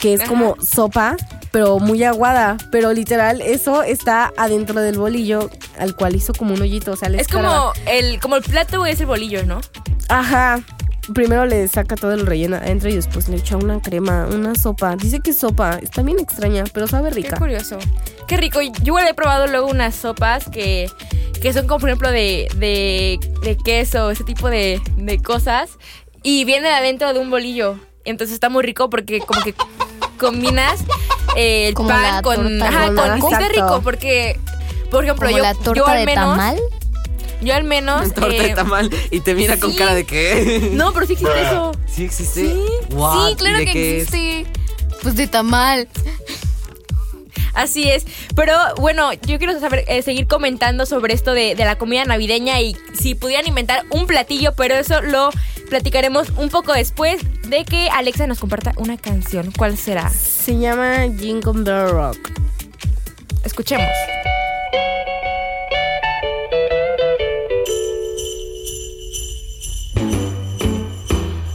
que 0.03 0.13
es 0.15 0.19
Ajá. 0.19 0.29
como 0.29 0.57
sopa, 0.61 1.15
pero 1.51 1.79
muy 1.79 2.03
aguada. 2.03 2.57
Pero 2.71 2.91
literal, 2.91 3.39
eso 3.39 3.83
está 3.83 4.33
adentro 4.35 4.81
del 4.81 4.97
bolillo 4.97 5.49
al 5.79 5.95
cual 5.95 6.13
hizo 6.13 6.33
como 6.33 6.53
un 6.53 6.61
hoyito. 6.61 6.91
O 6.91 6.97
sea, 6.97 7.07
les 7.07 7.21
Es 7.21 7.27
como 7.29 7.71
el, 7.87 8.19
como 8.19 8.35
el 8.35 8.43
plato 8.43 8.85
es 8.85 8.99
el 8.99 9.05
bolillo, 9.05 9.45
¿no? 9.45 9.61
Ajá. 10.09 10.59
Primero 11.13 11.45
le 11.45 11.65
saca 11.69 11.95
todo 11.95 12.11
el 12.11 12.25
relleno 12.25 12.57
adentro 12.57 12.89
y 12.89 12.95
después 12.95 13.29
le 13.29 13.37
echa 13.37 13.55
una 13.55 13.81
crema, 13.81 14.27
una 14.29 14.55
sopa. 14.55 14.97
Dice 14.97 15.21
que 15.21 15.31
es 15.31 15.37
sopa. 15.39 15.79
Está 15.81 16.01
bien 16.03 16.19
extraña, 16.19 16.65
pero 16.73 16.85
sabe 16.87 17.07
Qué 17.09 17.15
rica. 17.15 17.37
curioso. 17.37 17.77
Qué 18.27 18.35
rico. 18.35 18.61
Yo 18.61 18.71
igual 18.83 19.07
he 19.07 19.13
probado 19.13 19.47
luego 19.47 19.67
unas 19.67 19.95
sopas 19.95 20.49
que, 20.49 20.89
que 21.41 21.53
son 21.53 21.65
como, 21.67 21.79
por 21.79 21.89
ejemplo, 21.89 22.11
de, 22.11 22.49
de, 22.57 23.19
de 23.41 23.57
queso, 23.57 24.11
ese 24.11 24.25
tipo 24.25 24.49
de, 24.49 24.81
de 24.97 25.17
cosas. 25.21 25.69
Y 26.23 26.43
viene 26.43 26.67
adentro 26.69 27.13
de 27.13 27.19
un 27.19 27.29
bolillo. 27.29 27.79
Entonces 28.05 28.33
está 28.33 28.49
muy 28.49 28.63
rico 28.63 28.89
porque 28.89 29.19
como 29.21 29.41
que 29.43 29.53
combinas 30.23 30.81
eh, 31.35 31.67
el 31.67 31.73
Como 31.73 31.89
pan 31.89 32.01
la 32.01 32.21
con... 32.21 32.35
torta 32.35 32.67
Ajá, 32.67 32.87
con 32.87 33.17
y 33.17 33.33
Está 33.33 33.49
rico 33.49 33.81
porque... 33.83 34.39
Por 34.89 35.03
ejemplo, 35.03 35.27
como 35.27 35.37
yo, 35.37 35.43
la 35.43 35.53
yo 35.53 35.59
torta 35.59 35.91
al 35.91 35.99
de 35.99 36.05
menos... 36.05 36.37
tamal. 36.37 36.59
Yo 37.41 37.53
al 37.53 37.63
menos... 37.63 38.13
Torta 38.13 38.35
eh, 38.35 38.47
de 38.47 38.55
tamal 38.55 38.89
y 39.11 39.19
te 39.19 39.35
mira 39.35 39.57
con 39.57 39.71
sí. 39.71 39.77
cara 39.77 39.93
de 39.93 40.05
que. 40.05 40.69
No, 40.73 40.93
pero 40.93 41.05
sí 41.05 41.13
existe 41.13 41.41
eso. 41.41 41.71
¿Sí 41.87 42.05
existe? 42.05 42.45
Sí. 42.45 42.63
What? 42.91 43.29
Sí, 43.29 43.35
claro 43.35 43.57
¿Y 43.57 43.59
de 43.59 43.65
que 43.65 43.73
qué 43.73 43.97
es? 43.97 44.03
existe. 44.03 44.45
Pues 45.01 45.15
de 45.15 45.27
tamal. 45.27 45.87
Así 47.53 47.89
es. 47.89 48.05
Pero 48.35 48.55
bueno, 48.77 49.11
yo 49.13 49.37
quiero 49.37 49.59
saber, 49.59 49.83
eh, 49.87 50.01
seguir 50.01 50.27
comentando 50.27 50.85
sobre 50.85 51.13
esto 51.13 51.33
de, 51.33 51.55
de 51.55 51.65
la 51.65 51.77
comida 51.77 52.05
navideña 52.05 52.59
y 52.61 52.75
si 52.99 53.13
pudieran 53.15 53.45
inventar 53.47 53.83
un 53.89 54.07
platillo, 54.07 54.53
pero 54.53 54.75
eso 54.75 55.01
lo 55.01 55.29
platicaremos 55.73 56.29
un 56.37 56.49
poco 56.49 56.71
después 56.71 57.19
de 57.49 57.65
que 57.65 57.89
Alexa 57.89 58.27
nos 58.27 58.37
comparta 58.37 58.73
una 58.77 58.95
canción. 58.95 59.51
¿Cuál 59.57 59.75
será? 59.75 60.07
Se 60.11 60.55
llama 60.59 61.07
Jingle 61.17 61.63
Bell 61.63 61.89
Rock. 61.89 62.29
Escuchemos. 63.43 63.89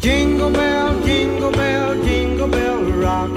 Jingle 0.00 0.50
bell, 0.50 1.00
jingle 1.04 1.50
bell, 1.52 2.02
jingle 2.02 2.48
bell 2.48 2.92
rock. 3.00 3.30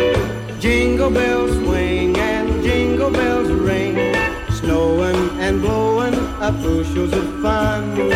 Jingle 0.60 1.12
bells 1.12 1.52
swing 1.63 2.17
and 2.17 2.63
jingle 2.63 3.12
bells 3.12 3.52
ring. 3.52 4.15
Snowing 4.50 5.30
and 5.39 5.62
blowing 5.62 6.15
up 6.41 6.56
bushels 6.63 7.13
of 7.13 7.26
fun. 7.44 8.10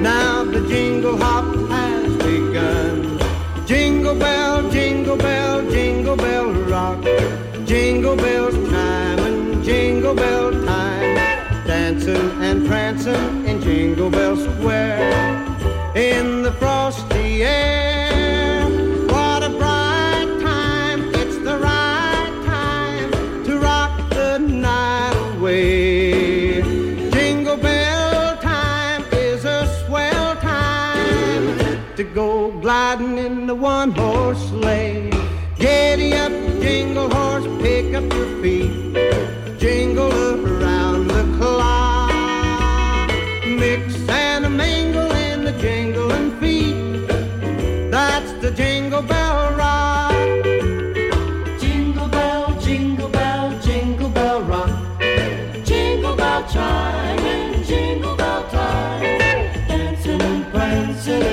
Now 0.00 0.44
the 0.44 0.60
jingle 0.68 1.16
hop 1.16 1.69
Jingle 8.10 8.26
bells 8.26 8.70
chime 8.70 9.18
and 9.20 9.62
jingle 9.64 10.14
bell 10.16 10.50
time. 10.64 11.14
Dancing 11.64 12.42
and 12.42 12.66
prancing 12.66 13.46
in 13.46 13.62
Jingle 13.62 14.10
Bell 14.10 14.36
Square 14.36 15.12
in 15.94 16.42
the 16.42 16.50
frosty 16.54 17.44
air. 17.44 18.68
What 19.06 19.44
a 19.44 19.50
bright 19.50 20.26
time! 20.42 21.14
It's 21.14 21.38
the 21.38 21.56
right 21.56 22.42
time 22.46 23.44
to 23.44 23.60
rock 23.60 24.10
the 24.10 24.38
night 24.38 25.36
away. 25.36 26.62
Jingle 27.12 27.58
bell 27.58 28.36
time 28.38 29.04
is 29.12 29.44
a 29.44 29.68
swell 29.86 30.34
time 30.34 31.94
to 31.94 32.02
go 32.02 32.50
gliding 32.60 33.18
in 33.18 33.46
the 33.46 33.54
one 33.54 33.92
horse 33.92 34.48
sleigh. 34.48 35.12
Giddy 35.56 36.14
up, 36.14 36.32
jingle 36.70 37.10
horse, 37.10 37.46
pick 37.60 37.94
up 37.94 38.06
your 38.12 38.30
feet. 38.40 38.70
Jingle 39.58 40.12
around 40.46 41.08
the 41.08 41.24
clock. 41.36 43.10
Mix 43.44 43.82
and 44.08 44.44
a 44.44 44.50
mingle 44.50 45.10
in 45.28 45.44
the 45.44 45.54
jingling 45.64 46.30
feet. 46.38 47.08
That's 47.90 48.32
the 48.42 48.52
jingle 48.52 49.02
bell 49.02 49.38
rock. 49.62 50.12
Jingle 51.62 52.08
bell, 52.08 52.44
jingle 52.60 53.08
bell, 53.08 53.46
jingle 53.66 54.10
bell 54.10 54.40
rock. 54.42 54.70
Jingle 55.64 56.14
bell 56.14 56.42
chime 56.52 57.24
and 57.34 57.64
jingle 57.66 58.14
bell 58.14 58.42
time. 58.48 59.18
Dancing 59.68 60.22
and 60.22 60.44
prancing 60.52 61.29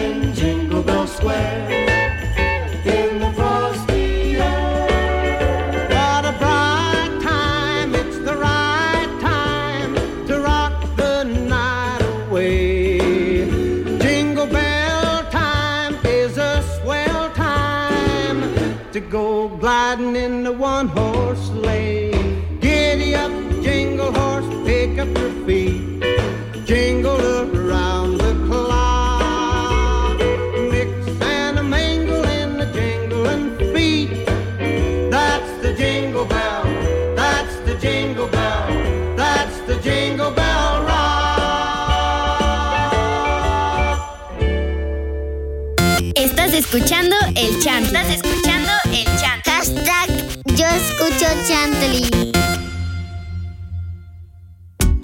escuchando 46.77 47.15
el 47.35 47.59
chant. 47.63 47.87
Estás 47.87 48.09
escuchando 48.09 48.71
el 48.91 49.05
chant. 49.19 49.43
Hashtag 49.45 50.09
yo 50.55 50.65
escucho 50.67 51.25
chantley. 51.47 52.03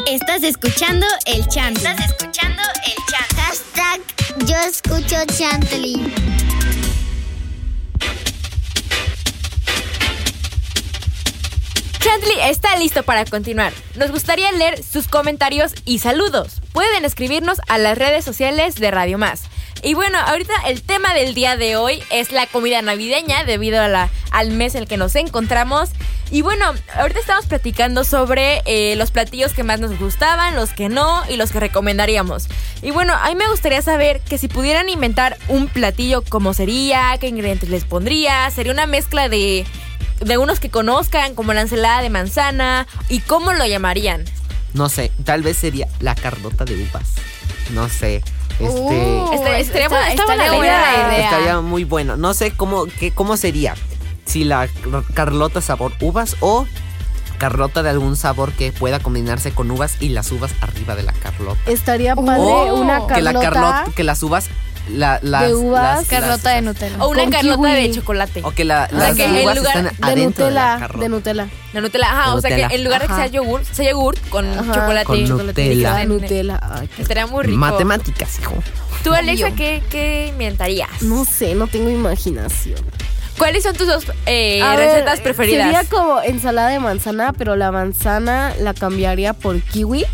Estás 0.08 0.44
escuchando 0.44 1.08
el 1.26 1.48
chant. 1.48 1.78
Estás 1.78 2.00
escuchando 2.06 2.62
el 2.86 2.96
chant. 3.10 3.34
Hashtag 3.40 4.02
yo 4.46 4.56
escucho 4.58 5.16
chantley. 5.36 6.14
Chantley 12.00 12.38
está 12.50 12.76
listo 12.78 13.02
para 13.02 13.26
continuar. 13.26 13.74
Nos 13.96 14.12
gustaría 14.12 14.52
leer 14.52 14.84
sus 14.84 15.08
comentarios 15.08 15.74
y 15.86 15.98
saludos. 16.00 16.62
Pueden 16.72 17.04
escribirnos 17.04 17.60
a 17.68 17.80
las 17.80 17.98
redes 17.98 18.24
sociales 18.24 18.76
de 18.76 18.92
Radio 18.92 19.18
Más. 19.18 19.50
Y 19.84 19.96
bueno, 19.96 20.18
ahorita 20.18 20.54
el 20.68 20.82
tema 20.82 21.14
del 21.14 21.34
día 21.34 21.58
de 21.58 21.76
hoy 21.76 22.02
es 22.10 22.32
la 22.32 22.48
comida 22.48 22.82
navideña 22.82 23.44
debido 23.44 23.82
a 23.82 23.90
la, 23.90 24.10
al 24.32 24.52
mes 24.52 24.76
en 24.76 24.84
el 24.84 24.88
que 24.88 24.96
nos 24.96 25.14
encontramos. 25.16 25.90
Y 26.32 26.42
bueno, 26.42 26.74
ahorita 26.96 27.20
estamos 27.20 27.48
platicando 27.48 28.06
sobre 28.06 28.62
eh, 28.66 28.96
los 28.96 29.12
platillos 29.12 29.52
que 29.52 29.64
más 29.64 29.82
nos 29.82 30.00
gustaban, 30.00 30.56
los 30.56 30.72
que 30.72 30.88
no 30.88 31.22
y 31.30 31.36
los 31.36 31.52
que 31.52 31.60
recomendaríamos. 31.60 32.48
Y 32.82 32.92
bueno, 32.92 33.14
a 33.14 33.28
mí 33.28 33.36
me 33.36 33.50
gustaría 33.50 33.82
saber 33.82 34.22
que 34.22 34.38
si 34.38 34.48
pudieran 34.48 34.88
inventar 34.88 35.38
un 35.50 35.68
platillo, 35.68 36.24
¿cómo 36.30 36.54
sería? 36.54 37.18
¿Qué 37.20 37.28
ingredientes 37.28 37.70
les 37.70 37.84
pondría? 37.84 38.50
¿Sería 38.52 38.72
una 38.72 38.88
mezcla 38.88 39.28
de, 39.28 39.66
de 40.22 40.38
unos 40.38 40.62
que 40.62 40.70
conozcan, 40.70 41.36
como 41.36 41.54
la 41.54 41.60
ensalada 41.60 42.02
de 42.02 42.10
manzana? 42.10 42.88
¿Y 43.10 43.20
cómo 43.20 43.52
lo 43.52 43.66
llamarían? 43.66 44.24
No 44.74 44.88
sé, 44.88 45.12
tal 45.26 45.44
vez 45.44 45.58
sería 45.58 45.90
la 46.00 46.16
carlota 46.16 46.64
de 46.64 46.76
uvas. 46.76 47.16
No 47.74 47.90
sé. 47.90 48.24
Este. 48.60 48.70
Uh, 48.72 49.34
Este- 49.34 49.60
estaría 49.60 49.90
buena 49.90 50.82
la 50.82 51.14
idea. 51.14 51.62
Muy 51.62 51.84
bueno. 51.84 52.18
No 52.18 52.34
sé 52.34 52.52
cómo, 52.52 52.86
qué, 52.86 53.12
cómo 53.12 53.38
sería. 53.38 53.76
Si 54.26 54.44
la 54.44 54.68
Carlota 55.14 55.62
sabor 55.62 55.92
uvas 56.00 56.38
o 56.40 56.66
Carlota 57.38 57.84
de 57.84 57.90
algún 57.90 58.16
sabor 58.16 58.54
que 58.54 58.72
pueda 58.72 59.00
combinarse 59.00 59.52
con 59.52 59.70
uvas 59.70 59.98
y 60.02 60.10
las 60.10 60.32
uvas 60.32 60.54
arriba 60.62 60.96
de 60.96 61.04
la 61.04 61.12
Carlota. 61.14 61.60
Estaría 61.66 62.16
padre 62.16 62.42
O 62.42 62.76
una 62.76 63.06
que 63.08 63.22
la. 63.22 63.34
Carlota, 63.34 63.86
que 63.96 64.04
las 64.04 64.24
uvas, 64.24 64.48
la, 64.90 65.20
las, 65.22 65.48
De 65.48 65.56
uvas. 65.56 66.00
las- 66.00 66.08
Carlota 66.08 66.44
las- 66.50 66.56
de 66.56 66.62
Nutella. 66.62 66.96
O 67.04 67.10
una 67.10 67.24
Con 67.24 67.32
carlota 67.32 67.68
de 67.70 67.82
kiwi. 67.84 67.96
chocolate. 67.96 68.42
O 68.44 68.52
que 68.52 68.64
la, 68.66 68.88
sea, 68.90 68.98
las 68.98 69.16
que 69.16 69.26
en 69.26 69.32
uvas 69.44 69.56
lugar 69.58 69.78
están 69.78 69.96
de 69.98 70.12
adentro 70.12 70.46
de 70.46 70.52
la 70.52 70.78
Nutella, 70.78 71.00
de 71.00 71.10
Nutella. 71.10 71.48
La 71.74 71.82
Nutella, 71.82 72.06
ajá, 72.12 72.32
De 72.32 72.38
o 72.38 72.42
sea 72.42 72.50
Nutella. 72.52 72.68
que 72.70 72.76
en 72.76 72.84
lugar 72.84 73.02
de 73.02 73.08
que 73.08 73.14
sea 73.14 73.28
yogur, 73.28 73.66
sea 73.66 73.90
yogur 73.92 74.16
con 74.30 74.46
Ajá. 74.50 74.74
chocolate. 74.74 75.06
Con 75.06 75.28
Nutella. 75.48 76.02
en- 76.02 76.10
Nutella. 76.10 76.60
Ay, 76.62 76.90
Estaría 76.98 77.28
muy 77.28 77.44
rico. 77.44 77.58
Matemáticas, 77.58 78.40
hijo. 78.40 78.56
Tú, 79.04 79.14
Alexa. 79.14 79.52
¿qué, 79.52 79.84
qué 79.90 80.28
inventarías? 80.30 80.90
No 81.02 81.26
sé, 81.26 81.56
no 81.56 81.68
tengo 81.68 81.90
imaginación. 81.90 82.80
¿Cuáles 83.38 83.64
son 83.64 83.76
tus 83.76 83.88
dos 83.88 84.06
eh, 84.28 84.62
A 84.62 84.76
ver, 84.76 84.90
recetas 84.92 85.20
preferidas? 85.22 85.66
Sería 85.66 85.84
como 85.90 86.22
ensalada 86.22 86.70
de 86.70 86.80
manzana, 86.80 87.34
pero 87.34 87.56
la 87.56 87.72
manzana 87.72 88.54
la 88.60 88.74
cambiaría 88.76 89.34
por 89.34 89.60
kiwi. 89.60 90.06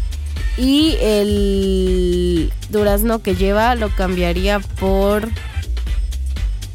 Y 0.59 0.97
el 0.99 2.51
durazno 2.69 3.23
que 3.23 3.35
lleva 3.35 3.73
lo 3.75 3.89
cambiaría 3.95 4.59
por 4.59 5.27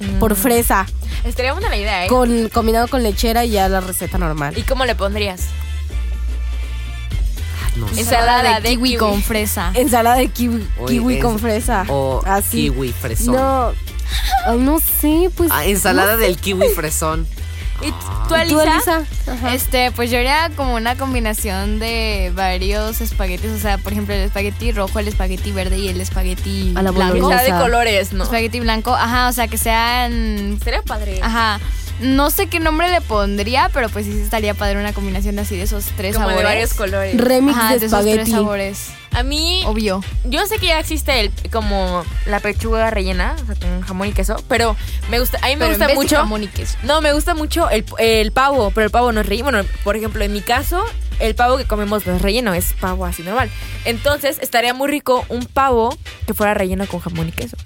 Mm. 0.00 0.18
por 0.18 0.34
fresa. 0.34 0.86
Estaría 1.24 1.52
buena 1.52 1.68
la 1.68 1.76
idea, 1.76 2.04
¿eh? 2.04 2.08
Con, 2.08 2.48
combinado 2.48 2.88
con 2.88 3.02
lechera 3.04 3.44
y 3.44 3.50
ya 3.50 3.68
la 3.68 3.80
receta 3.80 4.18
normal. 4.18 4.58
¿Y 4.58 4.62
cómo 4.62 4.84
le 4.84 4.94
pondrías? 4.96 5.42
No 7.76 7.88
sé. 7.88 8.00
Ensalada 8.00 8.60
de 8.60 8.68
kiwi 8.70 8.88
kiwi. 8.90 8.98
con 8.98 9.22
fresa. 9.22 9.70
Ensalada 9.74 10.16
de 10.16 10.28
kiwi, 10.28 11.20
con 11.20 11.38
fresa. 11.38 11.84
O 11.88 12.22
Así. 12.26 12.70
kiwi 12.70 12.92
fresón. 12.92 13.34
No. 13.36 13.72
No 14.58 14.78
sé, 14.80 15.30
pues. 15.36 15.50
Ah, 15.52 15.64
ensalada 15.64 16.16
del 16.16 16.36
kiwi 16.36 16.68
fresón. 16.74 17.26
¿Y. 17.84 17.92
Ajá. 19.26 19.54
Este, 19.54 19.90
pues 19.92 20.10
yo 20.10 20.18
haría 20.18 20.50
como 20.56 20.74
una 20.74 20.96
combinación 20.96 21.78
de 21.78 22.32
varios 22.34 23.00
espaguetis, 23.00 23.50
o 23.50 23.58
sea, 23.58 23.78
por 23.78 23.92
ejemplo, 23.92 24.14
el 24.14 24.22
espagueti 24.22 24.72
rojo, 24.72 24.98
el 24.98 25.08
espagueti 25.08 25.52
verde 25.52 25.78
y 25.78 25.88
el 25.88 26.00
espagueti 26.00 26.72
A 26.76 26.82
la 26.82 26.90
blanco. 26.90 27.28
De 27.28 27.50
colores, 27.50 28.12
¿no? 28.12 28.24
Espagueti 28.24 28.60
blanco, 28.60 28.94
ajá, 28.94 29.28
o 29.28 29.32
sea, 29.32 29.48
que 29.48 29.58
sean 29.58 30.54
Estaría 30.54 30.82
padre. 30.82 31.20
Ajá. 31.22 31.60
No 32.00 32.30
sé 32.30 32.48
qué 32.48 32.58
nombre 32.60 32.90
le 32.90 33.00
pondría, 33.00 33.70
pero 33.72 33.88
pues 33.88 34.06
sí 34.06 34.20
estaría 34.20 34.52
padre 34.54 34.78
una 34.80 34.92
combinación 34.92 35.38
así 35.38 35.56
de 35.56 35.62
esos 35.62 35.84
tres 35.96 36.16
Como 36.16 36.28
de 36.28 36.42
varios 36.42 36.74
colores. 36.74 37.16
Remix 37.16 37.56
Ajá, 37.56 37.72
de 37.74 37.78
de 37.80 37.86
esos 37.86 38.00
tres 38.00 38.10
espagueti. 38.12 38.30
sabores. 38.32 38.88
A 39.12 39.22
mí, 39.22 39.62
Obvio. 39.64 40.02
yo 40.24 40.44
sé 40.46 40.58
que 40.58 40.66
ya 40.66 40.80
existe 40.80 41.20
el 41.20 41.30
como 41.52 42.04
la 42.26 42.40
pechuga 42.40 42.90
rellena, 42.90 43.36
o 43.40 43.46
sea, 43.46 43.54
con 43.54 43.80
jamón 43.82 44.08
y 44.08 44.12
queso, 44.12 44.34
pero 44.48 44.76
me 45.08 45.20
gusta, 45.20 45.38
a 45.40 45.46
mí 45.46 45.52
me 45.54 45.58
Pero 45.60 45.66
en 45.66 45.70
gusta 45.72 45.86
vez 45.86 45.94
de 45.96 46.02
mucho. 46.02 46.16
jamón 46.16 46.42
y 46.42 46.48
queso. 46.48 46.76
No, 46.82 47.00
me 47.00 47.12
gusta 47.12 47.34
mucho 47.36 47.70
el, 47.70 47.84
el 47.98 48.32
pavo, 48.32 48.72
pero 48.74 48.86
el 48.86 48.90
pavo 48.90 49.12
no 49.12 49.20
es 49.20 49.26
relleno. 49.26 49.50
Bueno, 49.52 49.68
por 49.84 49.94
ejemplo, 49.96 50.24
en 50.24 50.32
mi 50.32 50.40
caso, 50.40 50.82
el 51.20 51.36
pavo 51.36 51.56
que 51.58 51.64
comemos 51.64 52.04
no 52.08 52.16
es 52.16 52.22
relleno, 52.22 52.54
es 52.54 52.72
pavo 52.80 53.06
así 53.06 53.22
normal. 53.22 53.50
Entonces, 53.84 54.38
estaría 54.40 54.74
muy 54.74 54.88
rico 54.88 55.24
un 55.28 55.46
pavo 55.46 55.96
que 56.26 56.34
fuera 56.34 56.52
relleno 56.54 56.84
con 56.88 56.98
jamón 56.98 57.28
y 57.28 57.32
queso. 57.32 57.56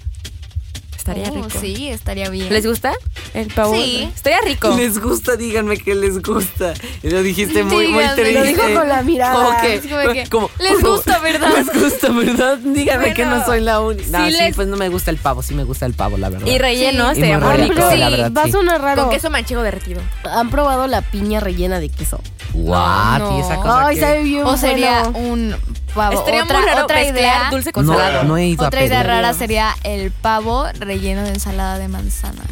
Estaría 1.13 1.31
Oh, 1.31 1.45
rico. 1.47 1.61
Sí, 1.61 1.89
estaría 1.89 2.29
bien. 2.31 2.53
¿Les 2.53 2.67
gusta 2.67 2.93
el 3.35 3.49
pavo? 3.53 3.75
Sí. 3.75 4.11
Estaría 4.15 4.41
rico. 4.45 4.75
Les 4.77 4.99
gusta, 5.01 5.37
díganme 5.37 5.77
que 5.79 5.95
les 5.95 6.23
gusta. 6.23 6.75
Lo 7.03 7.23
dijiste 7.23 7.63
muy, 7.65 7.89
muy 7.89 8.05
triste. 8.15 8.33
Lo 8.33 8.43
dijo 8.45 8.63
con 8.75 8.89
la 8.89 9.03
mirada. 9.03 9.35
Como 9.35 9.61
que, 9.61 10.29
como- 10.31 10.51
les 10.61 10.81
gusta, 10.83 11.19
¿verdad? 11.21 11.49
Les 11.57 11.83
gusta, 11.83 12.11
¿verdad? 12.11 12.59
Díganme 12.59 13.15
que 13.15 13.25
no 13.25 13.45
soy 13.45 13.61
la 13.61 13.81
única. 13.81 14.19
No, 14.19 14.27
sí 14.27 14.33
sí, 14.33 14.39
les- 14.39 14.55
pues 14.57 14.69
no 14.69 14.77
me 14.77 14.89
gusta 14.89 15.11
el 15.11 15.17
pavo, 15.17 15.43
sí 15.43 15.55
me 15.55 15.65
gusta 15.65 15.87
el 15.87 15.95
pavo, 15.95 16.17
la 16.19 16.29
verdad. 16.31 16.47
Y 16.47 16.59
relleno, 16.59 17.05
Sí. 17.15 17.21
estaría 17.23 17.39
muy 17.39 17.53
rico, 17.57 17.75
rico. 17.75 17.87
pero 17.89 17.97
la 17.97 18.11
verdad, 18.11 18.33
va 18.37 18.43
a 18.45 18.49
sonar 18.51 18.81
raro. 18.81 19.03
Con 19.05 19.11
queso 19.13 19.31
manchego 19.31 19.63
derretido. 19.63 20.01
¿Han 20.25 20.51
probado 20.51 20.87
la 20.87 21.03
piña 21.03 21.41
rellena 21.41 21.81
de 21.81 21.89
queso? 21.89 22.21
What? 22.55 23.19
No, 23.19 23.37
¿Y 23.39 23.41
esa 23.41 23.57
cosa 23.57 23.87
Ay, 23.87 23.95
que- 23.97 24.01
sabe 24.01 24.23
bien 24.23 24.45
O 24.45 24.57
sería 24.57 25.03
bueno. 25.09 25.19
un 25.29 25.57
pavo. 25.99 26.19
Estaría 26.21 26.45
otra, 26.45 26.59
muy 26.59 26.67
raro 26.69 26.85
otra 26.85 27.03
idea. 27.05 27.49
dulce 27.51 27.73
con 27.73 27.87
No, 27.87 27.95
salado. 27.95 28.25
no 28.25 28.37
he 28.39 28.47
ido 28.47 28.67
Otra 28.67 28.81
a 28.81 28.85
idea 28.85 28.99
pedir. 29.01 29.11
rara 29.13 29.35
sería 29.35 29.77
el 29.85 30.11
pavo 30.11 30.67
relleno 30.79 31.23
de 31.23 31.31
ensalada 31.31 31.79
de 31.79 31.89
manzana. 31.89 32.43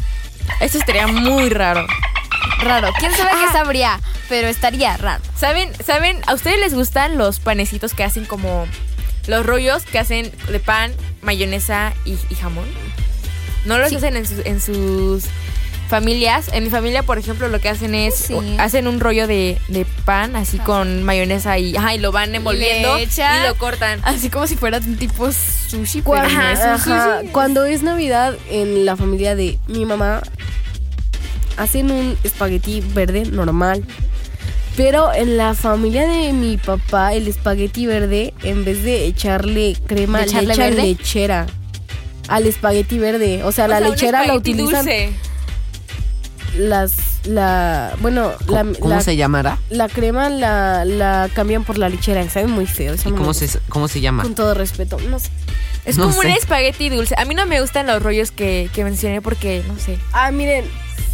Eso 0.61 0.77
estaría 0.77 1.07
muy 1.07 1.49
raro. 1.49 1.85
Raro. 2.61 2.89
¿Quién 2.99 3.11
sabe 3.13 3.29
Ah. 3.33 3.37
qué 3.45 3.51
sabría? 3.51 3.99
Pero 4.29 4.47
estaría 4.47 4.95
raro. 4.97 5.21
¿Saben, 5.37 5.71
¿Saben? 5.85 6.19
¿A 6.27 6.33
ustedes 6.33 6.59
les 6.59 6.73
gustan 6.73 7.17
los 7.17 7.39
panecitos 7.39 7.93
que 7.93 8.03
hacen 8.03 8.25
como 8.25 8.65
los 9.27 9.45
rollos 9.45 9.83
que 9.83 9.99
hacen 9.99 10.31
de 10.49 10.59
pan, 10.59 10.91
mayonesa 11.21 11.93
y, 12.05 12.17
y 12.29 12.35
jamón? 12.35 12.65
¿No 13.65 13.77
los 13.77 13.89
Sí. 13.89 13.95
hacen 13.97 14.15
en 14.15 14.61
sus 14.61 15.25
familias? 15.87 16.49
En 16.53 16.63
mi 16.63 16.69
familia, 16.69 17.03
por 17.03 17.17
ejemplo, 17.17 17.47
lo 17.47 17.59
que 17.59 17.69
hacen 17.69 17.95
es 17.95 18.15
Sí. 18.15 18.35
hacen 18.59 18.87
un 18.87 18.99
rollo 18.99 19.27
de, 19.27 19.57
de 19.69 19.85
pan 20.05 20.35
así 20.35 20.57
con 20.59 21.03
mayonesa 21.03 21.57
y, 21.57 21.75
ajá, 21.75 21.95
y 21.95 21.99
lo 21.99 22.11
van 22.11 22.33
envolviendo 22.35 22.97
Le 22.97 23.03
echan- 23.07 23.43
y 23.43 23.47
lo 23.47 23.55
cortan. 23.55 23.99
Así 24.03 24.29
como 24.29 24.47
si 24.47 24.55
fuera 24.55 24.77
un 24.79 24.97
tipo 24.97 25.31
sushi, 25.31 26.01
pero 26.01 26.03
Cuando, 26.03 26.33
no 26.33 26.47
es 26.49 26.59
un 26.59 26.65
ajá, 26.65 27.19
sushi. 27.19 27.31
cuando 27.31 27.65
es 27.65 27.83
Navidad 27.83 28.35
en 28.49 28.85
la 28.85 28.95
familia 28.95 29.35
de 29.35 29.57
mi 29.67 29.85
mamá, 29.85 30.21
hacen 31.57 31.91
un 31.91 32.17
espagueti 32.23 32.81
verde 32.93 33.23
normal. 33.25 33.83
Pero 34.75 35.11
en 35.11 35.37
la 35.37 35.55
familia 35.55 36.07
de 36.07 36.33
mi 36.33 36.57
papá, 36.57 37.13
el 37.13 37.27
espagueti 37.27 37.87
verde, 37.87 38.33
en 38.43 38.63
vez 38.63 38.83
de 38.83 39.05
echarle 39.05 39.75
crema, 39.87 40.19
¿De 40.19 40.25
le 40.25 40.31
echarle 40.31 40.53
echan 40.53 40.69
verde? 40.69 40.81
lechera 40.83 41.47
al 42.27 42.45
espagueti 42.45 42.99
verde. 42.99 43.43
O 43.43 43.51
sea, 43.51 43.67
la 43.67 43.79
sea, 43.79 43.89
lechera 43.89 44.27
la 44.27 44.35
utilizan 44.35 44.85
dulce. 44.85 45.09
Las 46.57 46.93
la 47.25 47.93
bueno, 47.99 48.31
la, 48.47 48.59
¿Cómo, 48.63 48.73
cómo 48.79 48.93
la- 48.95 49.01
se 49.01 49.15
llamará? 49.15 49.57
la 49.69 49.87
crema 49.89 50.29
la, 50.29 50.85
la 50.85 51.29
cambian 51.33 51.63
por 51.63 51.77
la 51.77 51.89
lechera, 51.89 52.27
sabe 52.29 52.47
muy 52.47 52.65
feo, 52.65 52.93
eso 52.93 53.09
¿Y 53.09 53.11
cómo 53.13 53.33
se, 53.33 53.47
cómo 53.69 53.87
se 53.87 54.01
llama? 54.01 54.23
con 54.23 54.35
todo 54.35 54.53
respeto, 54.53 54.97
no 55.09 55.19
sé. 55.19 55.29
Es 55.85 55.97
No 55.97 56.07
como 56.07 56.19
un 56.19 56.27
espagueti 56.27 56.89
dulce. 56.89 57.15
A 57.17 57.23
mí 57.25 57.33
no 57.33 57.45
me 57.45 57.61
gustan 57.61 57.87
los 57.87 58.03
rollos 58.03 58.31
que, 58.31 58.69
que 58.73 58.83
mencioné 58.83 59.21
porque, 59.21 59.63
no 59.67 59.79
sé. 59.79 59.97
Ah, 60.11 60.31
miren, 60.31 60.65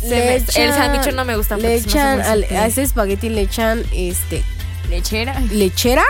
me- 0.10 0.38
echan- 0.38 0.58
el 0.62 0.74
sándwich 0.74 1.14
no 1.14 1.26
me 1.26 1.36
gusta 1.38 1.58
Le 1.58 1.76
echan 1.76 2.22
al- 2.22 2.44
a 2.46 2.66
ese 2.66 2.82
espagueti 2.82 3.30
le 3.30 3.42
echan 3.42 3.84
este 3.94 4.44
Lechera. 4.90 5.40
lechera 5.52 6.04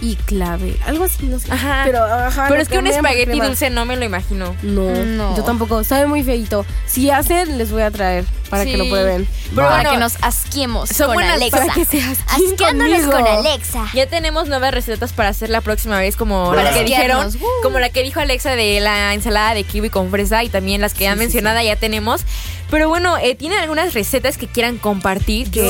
y 0.00 0.16
clave, 0.16 0.76
algo 0.86 1.04
así, 1.04 1.26
no 1.26 1.38
sé. 1.38 1.50
Ajá. 1.52 1.82
Pero 1.84 2.04
ajá, 2.04 2.46
Pero 2.48 2.60
es 2.62 2.68
que 2.68 2.78
un 2.78 2.86
espagueti 2.86 3.26
crema. 3.32 3.46
dulce 3.46 3.70
no 3.70 3.84
me 3.84 3.96
lo 3.96 4.04
imagino. 4.04 4.54
No, 4.62 4.90
No. 5.04 5.36
yo 5.36 5.44
tampoco, 5.44 5.84
sabe 5.84 6.06
muy 6.06 6.22
feito. 6.22 6.64
Si 6.86 7.10
hacen 7.10 7.58
les 7.58 7.70
voy 7.70 7.82
a 7.82 7.90
traer 7.90 8.24
para 8.50 8.64
que 8.64 8.72
Sí. 8.72 8.76
lo 8.76 8.84
prueben. 8.88 9.26
Pero 9.54 9.56
para 9.68 9.70
bueno, 9.76 9.90
que 9.92 9.96
nos 9.98 10.16
asquiemos 10.22 10.88
son 10.90 11.06
con 11.08 11.14
buenas 11.14 11.34
Alexa. 11.36 11.58
Para 11.58 11.72
que 11.74 11.82
Asqueándonos 11.82 13.02
con 13.06 13.26
Alexa. 13.26 13.86
Ya 13.94 14.06
tenemos 14.06 14.48
nuevas 14.48 14.72
recetas 14.72 15.12
para 15.12 15.28
hacer 15.30 15.50
la 15.50 15.60
próxima 15.60 15.98
vez, 15.98 16.16
como 16.16 16.50
Para 16.50 16.64
las 16.64 16.74
que 16.76 16.84
dijeron. 16.84 17.26
Uh. 17.28 17.62
como 17.62 17.78
la 17.78 17.90
que 17.90 18.02
dijo 18.02 18.20
Alexa 18.20 18.56
de 18.56 18.80
la 18.80 19.14
ensalada 19.14 19.54
de 19.54 19.64
kiwi 19.64 19.90
con 19.90 20.10
fresa 20.10 20.44
y 20.44 20.48
también 20.48 20.80
las 20.80 20.94
que 20.94 21.04
ya 21.04 21.12
Sí, 21.12 21.16
sí, 21.16 21.20
mencionada 21.20 21.62
ya 21.62 21.76
tenemos. 21.76 22.22
Pero 22.70 22.88
bueno, 22.88 23.16
eh, 23.16 23.34
¿tienen 23.34 23.58
algunas 23.60 23.94
recetas 23.94 24.36
que 24.36 24.46
quieran 24.46 24.76
compartir? 24.78 25.50
Que- 25.50 25.62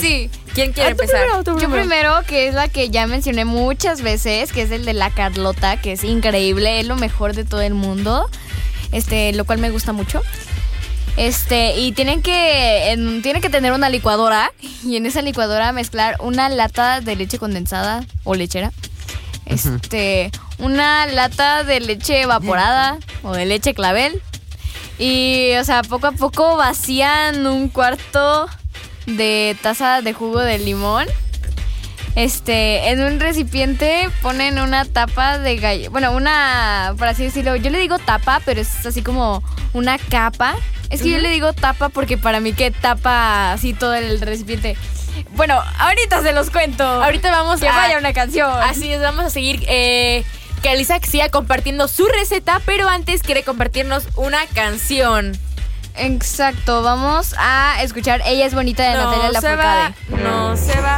Sí, 0.00 0.30
sí. 0.30 0.30
¿Quién 0.56 0.72
quiere 0.72 0.90
Ah, 0.90 0.94
tú 0.96 1.02
empezar? 1.02 1.20
primero, 1.26 1.44
tú 1.44 1.58
Yo 1.60 1.70
primero, 1.70 2.22
que 2.26 2.48
es 2.48 2.54
la 2.54 2.66
que 2.68 2.88
ya 2.90 3.06
mencioné 3.06 3.44
muchas 3.44 4.00
veces, 4.02 4.50
que 4.52 4.62
es 4.62 4.70
el 4.72 4.84
de 4.86 4.94
la 4.94 5.10
Carlota, 5.10 5.80
que 5.80 5.92
es 5.92 6.02
increíble, 6.02 6.80
es 6.80 6.86
lo 6.86 6.96
mejor 6.96 7.34
de 7.34 7.44
todo 7.44 7.60
el 7.60 7.74
mundo. 7.74 8.28
Este, 8.90 9.32
lo 9.34 9.44
cual 9.44 9.58
me 9.58 9.68
gusta 9.70 9.92
mucho. 9.92 10.22
Este, 11.18 11.76
y 11.78 11.92
tienen 11.92 12.22
que 12.22 12.90
en- 12.90 13.22
tienen 13.22 13.40
que 13.42 13.48
tener 13.50 13.72
una 13.72 13.88
licuadora 13.88 14.52
y 14.82 14.96
en 14.96 15.06
esa 15.06 15.22
licuadora 15.22 15.72
mezclar 15.72 16.16
una 16.20 16.48
lata 16.48 17.00
de 17.00 17.16
leche 17.16 17.38
condensada 17.38 18.04
o 18.24 18.34
lechera. 18.34 18.72
Este, 19.46 20.30
una 20.58 21.06
lata 21.06 21.64
de 21.64 21.80
leche 21.80 22.22
evaporada 22.22 22.98
o 23.22 23.32
de 23.32 23.46
leche 23.46 23.74
clavel. 23.74 24.20
Y, 24.98 25.52
o 25.60 25.64
sea, 25.64 25.82
poco 25.82 26.06
a 26.06 26.12
poco 26.12 26.56
vacían 26.56 27.46
un 27.46 27.68
cuarto 27.68 28.46
de 29.06 29.56
taza 29.62 30.02
de 30.02 30.12
jugo 30.12 30.40
de 30.40 30.58
limón. 30.58 31.06
Este, 32.14 32.88
en 32.88 33.02
un 33.02 33.20
recipiente 33.20 34.08
ponen 34.22 34.58
una 34.58 34.86
tapa 34.86 35.38
de 35.38 35.56
galleta. 35.56 35.90
Bueno, 35.90 36.12
una, 36.12 36.94
por 36.96 37.08
así 37.08 37.24
decirlo, 37.24 37.56
yo 37.56 37.70
le 37.70 37.78
digo 37.78 37.98
tapa, 37.98 38.40
pero 38.44 38.60
es 38.60 38.86
así 38.86 39.02
como 39.02 39.42
una 39.74 39.98
capa. 39.98 40.56
Es 40.88 41.02
que 41.02 41.10
yo 41.10 41.18
le 41.18 41.28
digo 41.28 41.52
tapa 41.52 41.88
porque 41.88 42.16
para 42.16 42.40
mí 42.40 42.52
que 42.52 42.70
tapa 42.70 43.52
así 43.52 43.74
todo 43.74 43.94
el 43.94 44.20
recipiente. 44.20 44.76
Bueno, 45.34 45.60
ahorita 45.78 46.22
se 46.22 46.32
los 46.32 46.50
cuento. 46.50 46.84
Ahorita 46.84 47.30
vamos 47.30 47.60
que 47.60 47.68
a... 47.68 47.76
vaya 47.76 47.98
una 47.98 48.12
canción. 48.12 48.50
Así 48.62 48.92
es, 48.92 49.00
vamos 49.00 49.24
a 49.24 49.30
seguir 49.30 49.64
eh, 49.68 50.24
que 50.62 50.70
Alisa 50.70 50.98
siga 51.00 51.28
compartiendo 51.28 51.86
su 51.88 52.06
receta, 52.06 52.60
pero 52.64 52.88
antes 52.88 53.22
quiere 53.22 53.42
compartirnos 53.42 54.04
una 54.16 54.46
canción. 54.54 55.38
Exacto, 55.98 56.82
vamos 56.82 57.34
a 57.38 57.82
escuchar 57.82 58.22
Ella 58.26 58.46
es 58.46 58.54
bonita 58.54 58.82
de 58.82 58.94
Natalia 58.94 59.40
se 59.40 59.56
va, 59.56 59.64
Lafourcade. 59.64 60.22
no 60.22 60.56
se 60.56 60.80
va. 60.80 60.96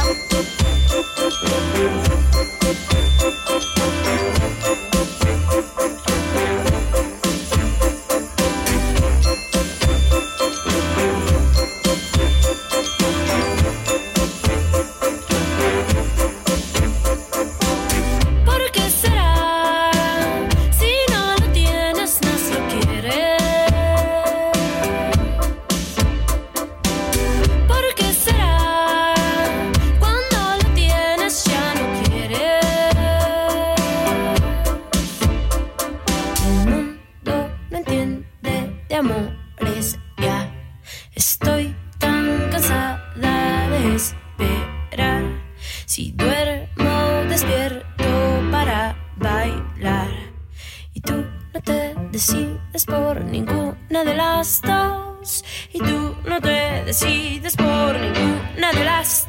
Esperar. 43.95 45.23
Si 45.85 46.11
duermo, 46.11 47.29
despierto 47.29 48.05
para 48.51 48.95
bailar. 49.17 50.09
Y 50.93 51.01
tú 51.01 51.25
no 51.53 51.61
te 51.61 51.95
decides 52.11 52.85
por 52.85 53.23
ninguna 53.23 54.03
de 54.03 54.15
las 54.15 54.61
dos. 54.61 55.43
Y 55.73 55.79
tú 55.79 56.15
no 56.25 56.39
te 56.39 56.83
decides 56.85 57.55
por 57.55 57.99
ninguna 57.99 58.71
de 58.73 58.83
las 58.83 59.27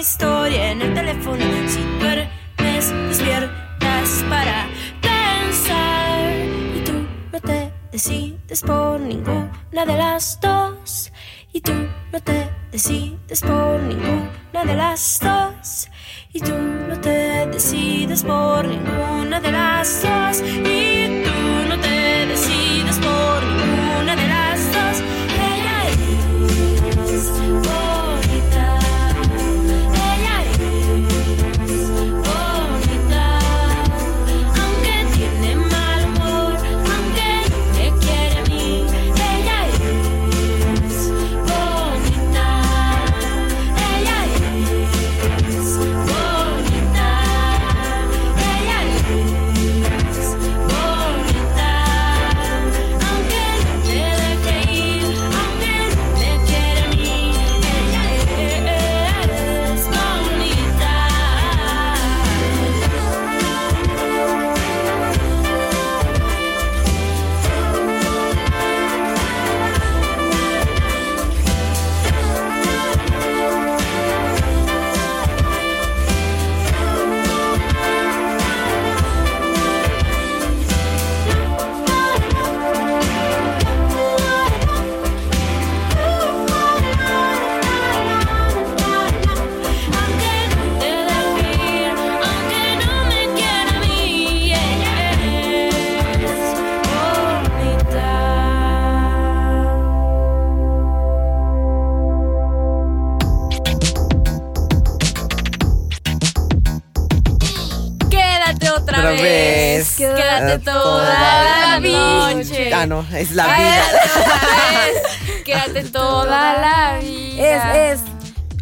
Historia 0.00 0.70
en 0.70 0.80
el 0.80 0.94
teléfono. 0.94 1.44
Si 1.68 1.80
duermes, 2.00 2.92
despiertas 3.08 4.24
para 4.28 4.66
pensar. 5.00 6.32
Y 6.74 6.80
tú 6.84 6.92
no 7.32 7.40
te 7.40 7.72
decides 7.92 8.62
por 8.62 8.98
ninguna 9.00 9.84
de 9.86 9.96
las 9.96 10.40
dos. 10.40 11.12
Y 11.52 11.60
tú 11.60 11.72
no 12.12 12.20
te 12.20 12.48
decides 12.72 13.42
por 13.42 13.80
ninguna 13.80 14.64
de 14.64 14.74
las 14.74 15.20
dos. 15.20 15.88
Y 16.32 16.40
tú 16.40 16.54
no 16.56 16.98
te 16.98 17.46
decides 17.46 18.22
por 18.22 18.64
ninguna 18.64 19.38
de 19.40 19.52
las 19.52 20.02
dos. 20.02 20.40
Y 20.40 20.99
otra, 109.00 109.10
vez. 109.22 109.22
vez. 109.22 109.96
Quédate 109.96 110.22
Quédate 110.22 110.58
toda 110.58 110.82
toda 111.04 111.80
la 111.80 111.80
noche. 111.80 112.74
Ah, 112.74 112.86
no, 112.86 113.04
es 113.14 113.32
la 113.32 113.44
vida. 113.44 113.56
Quédate 113.82 114.20
otra 114.20 114.80
vez. 114.84 115.44
Quédate 115.44 115.82
toda 115.92 116.52
la 116.60 116.98
vida. 117.02 117.92
Es, 117.92 118.00
es. 118.00 118.06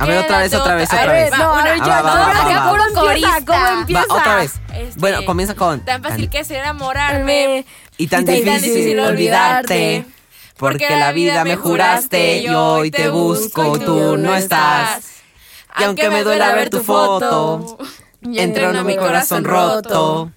A 0.01 0.07
ver, 0.07 0.19
otra 0.19 0.39
vez, 0.39 0.55
otra 0.55 0.75
vez, 0.77 0.89
otra 0.93 1.07
vez. 1.13 1.31
No, 1.37 1.55
Ah, 1.55 1.77
yo, 1.77 1.83
va, 1.85 2.03
va, 2.03 2.15
no, 2.15 2.21
va, 2.21 2.31
acá 2.31 2.61
va, 2.61 2.71
puro 2.71 2.83
va. 2.95 3.01
corista. 3.01 3.39
¿Cómo 3.45 3.59
Va, 3.61 3.73
empieza? 3.81 4.05
otra 4.09 4.37
vez. 4.37 4.53
Este, 4.73 5.01
Bueno, 5.01 5.25
comienza 5.25 5.55
con. 5.57 5.81
Tan 5.85 6.03
fácil 6.03 6.31
que 6.31 6.39
es 6.41 6.49
Me- 6.51 6.59
enamorarme. 6.59 7.67
Y 7.97 8.07
tan 8.07 8.23
y 8.23 8.27
tan 8.27 8.35
difícil, 8.37 8.63
difícil 8.75 9.01
olvidarte. 9.01 10.05
Porque 10.57 10.89
la 10.97 11.11
vida 11.13 11.45
me 11.45 11.57
juraste 11.57 12.39
y 12.39 12.49
hoy 12.49 12.91
te 12.93 13.09
busco 13.09 13.77
y 13.77 13.81
tú 13.81 14.17
no 14.17 14.35
estás. 14.37 15.05
Y 15.81 15.85
aunque 15.85 16.11
me 16.11 16.23
duela 16.25 16.53
ver 16.55 16.71
tu 16.71 16.81
foto, 16.83 17.79
entró 18.23 18.71
en 18.71 18.87
mi 18.87 18.97
corazón 18.97 19.45
roto. 19.45 20.31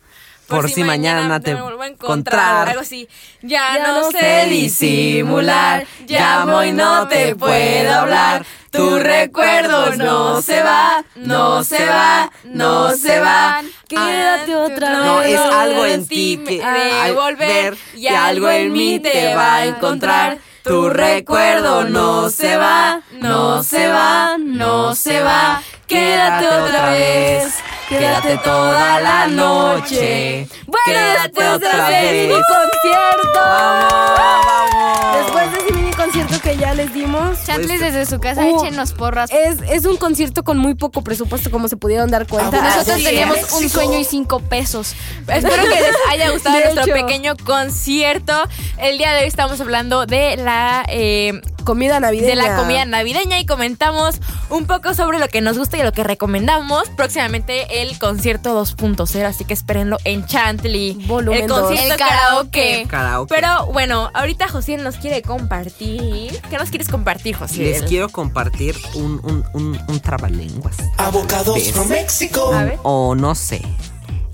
Por 0.47 0.69
si 0.69 0.83
mañana 0.83 1.39
te 1.39 1.55
vuelvo 1.55 1.81
a 1.81 1.87
encontrar. 1.87 2.67
Algo 2.67 2.81
así. 2.81 3.07
Ya, 3.41 3.77
Ya 3.77 3.87
no 3.87 4.01
no 4.01 4.11
sé 4.11 4.47
disimular. 4.49 5.85
llamo 6.05 6.61
y 6.63 6.73
no 6.73 7.07
te 7.07 7.35
puedo 7.37 7.93
hablar. 7.93 8.45
Tu 8.69 8.99
recuerdo 8.99 9.95
no 9.95 10.41
se 10.41 10.61
va, 10.61 11.05
no 11.15 11.63
se 11.63 11.85
va, 11.85 12.31
no 12.43 12.91
se 12.91 13.19
va. 13.19 13.61
Quédate 13.87 14.55
otra 14.55 14.89
No, 14.89 15.17
vez. 15.19 15.33
es 15.33 15.39
algo 15.39 15.85
en 15.85 16.05
ti 16.05 16.41
que 16.45 16.61
al 16.63 17.13
volver 17.13 17.37
ver 17.47 17.77
y 17.95 18.07
algo 18.07 18.49
en 18.49 18.73
mí 18.73 18.99
te 18.99 19.33
va 19.35 19.55
a 19.55 19.65
encontrar. 19.67 20.37
Tu 20.63 20.89
recuerdo 20.89 21.85
no 21.85 22.29
se 22.29 22.55
va, 22.57 23.01
no 23.13 23.63
se 23.63 23.87
va, 23.87 24.37
no 24.37 24.95
se 24.95 25.21
va. 25.21 25.61
Quédate 25.87 26.47
otra 26.47 26.91
vez, 26.91 27.55
quédate 27.99 28.37
toda 28.37 28.99
la 29.01 29.27
noche. 29.27 30.47
Bueno, 30.67 30.85
Quédate 30.85 31.43
después 31.43 31.59
de 31.59 32.27
mini 32.27 32.41
concierto. 32.41 33.39
Vamos, 33.39 34.13
vamos. 34.17 35.15
Después 35.17 35.51
de 35.51 35.57
ese 35.59 35.73
mini 35.73 35.91
concierto 35.91 36.39
que 36.41 36.57
ya 36.57 36.73
les 36.73 36.93
dimos, 36.93 37.43
Chantlis 37.45 37.79
desde 37.79 38.05
su 38.05 38.19
casa, 38.19 38.41
Uh, 38.43 38.63
échenos 38.65 38.93
porras. 38.93 39.29
Es, 39.31 39.59
es 39.69 39.85
un 39.85 39.97
concierto 39.97 40.43
con 40.43 40.57
muy 40.57 40.75
poco 40.75 41.03
presupuesto, 41.03 41.51
como 41.51 41.67
se 41.67 41.77
pudieron 41.77 42.09
dar 42.09 42.25
cuenta. 42.27 42.61
Nosotros 42.61 42.95
Así 42.95 43.03
teníamos 43.03 43.51
un 43.53 43.69
sueño 43.69 43.99
y 43.99 44.03
cinco 44.05 44.39
pesos. 44.39 44.95
Espero 45.27 45.63
que 45.63 45.69
les 45.69 45.95
haya 46.09 46.31
gustado 46.31 46.57
De 46.57 46.63
nuestro 46.73 46.95
hecho. 46.95 47.05
pequeño 47.05 47.33
concierto. 47.45 48.33
El 48.77 48.97
día 48.97 49.13
de 49.13 49.21
hoy 49.21 49.27
estamos 49.27 49.59
hablando 49.61 50.05
de 50.05 50.37
la 50.37 50.85
eh, 50.87 51.39
Comida 51.63 51.99
navideña. 51.99 52.29
de 52.29 52.35
la 52.35 52.55
comida 52.57 52.85
navideña 52.85 53.39
y 53.39 53.45
comentamos 53.45 54.19
un 54.49 54.65
poco 54.65 54.93
sobre 54.93 55.19
lo 55.19 55.27
que 55.27 55.41
nos 55.41 55.57
gusta 55.57 55.77
y 55.77 55.83
lo 55.83 55.91
que 55.91 56.03
recomendamos. 56.03 56.89
Próximamente 56.97 57.81
el 57.81 57.97
concierto 57.99 58.59
2.0, 58.61 59.25
así 59.25 59.45
que 59.45 59.53
espérenlo 59.53 59.97
en 60.03 60.25
Chantley. 60.25 60.93
Volumen 61.07 61.43
el 61.43 61.49
concierto 61.49 61.93
El 61.93 61.97
karaoke. 61.99 62.85
karaoke. 62.87 62.87
Karaoke. 62.87 63.35
Pero 63.35 63.65
bueno, 63.73 64.09
ahorita 64.13 64.47
José 64.47 64.77
nos 64.77 64.95
quiere 64.97 65.21
compartir. 65.21 66.41
¿Qué 66.49 66.57
nos 66.57 66.69
quieres 66.69 66.89
compartir, 66.89 67.35
José? 67.35 67.57
Les 67.57 67.83
quiero 67.83 68.09
compartir 68.09 68.75
un, 68.95 69.19
un, 69.23 69.45
un, 69.53 69.79
un 69.87 69.99
trabalenguas. 69.99 70.77
Avocados 70.97 71.55
¿Ves? 71.55 71.71
from 71.71 71.89
ver. 71.89 72.79
O 72.83 73.15
no 73.15 73.35
sé. 73.35 73.61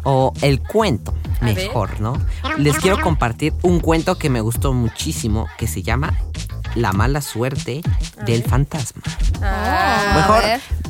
O 0.03 0.31
el 0.41 0.61
cuento, 0.61 1.13
mejor, 1.41 1.99
¿no? 1.99 2.13
Les 2.57 2.77
quiero 2.77 3.01
compartir 3.01 3.53
un 3.61 3.79
cuento 3.79 4.17
que 4.17 4.29
me 4.29 4.39
gustó 4.41 4.71
muchísimo 4.71 5.47
que 5.57 5.67
se 5.67 5.83
llama 5.83 6.17
La 6.77 6.93
mala 6.93 7.21
suerte 7.21 7.81
del 8.25 8.43
fantasma. 8.43 9.01
Ah, 9.41 10.13
Mejor, 10.15 10.43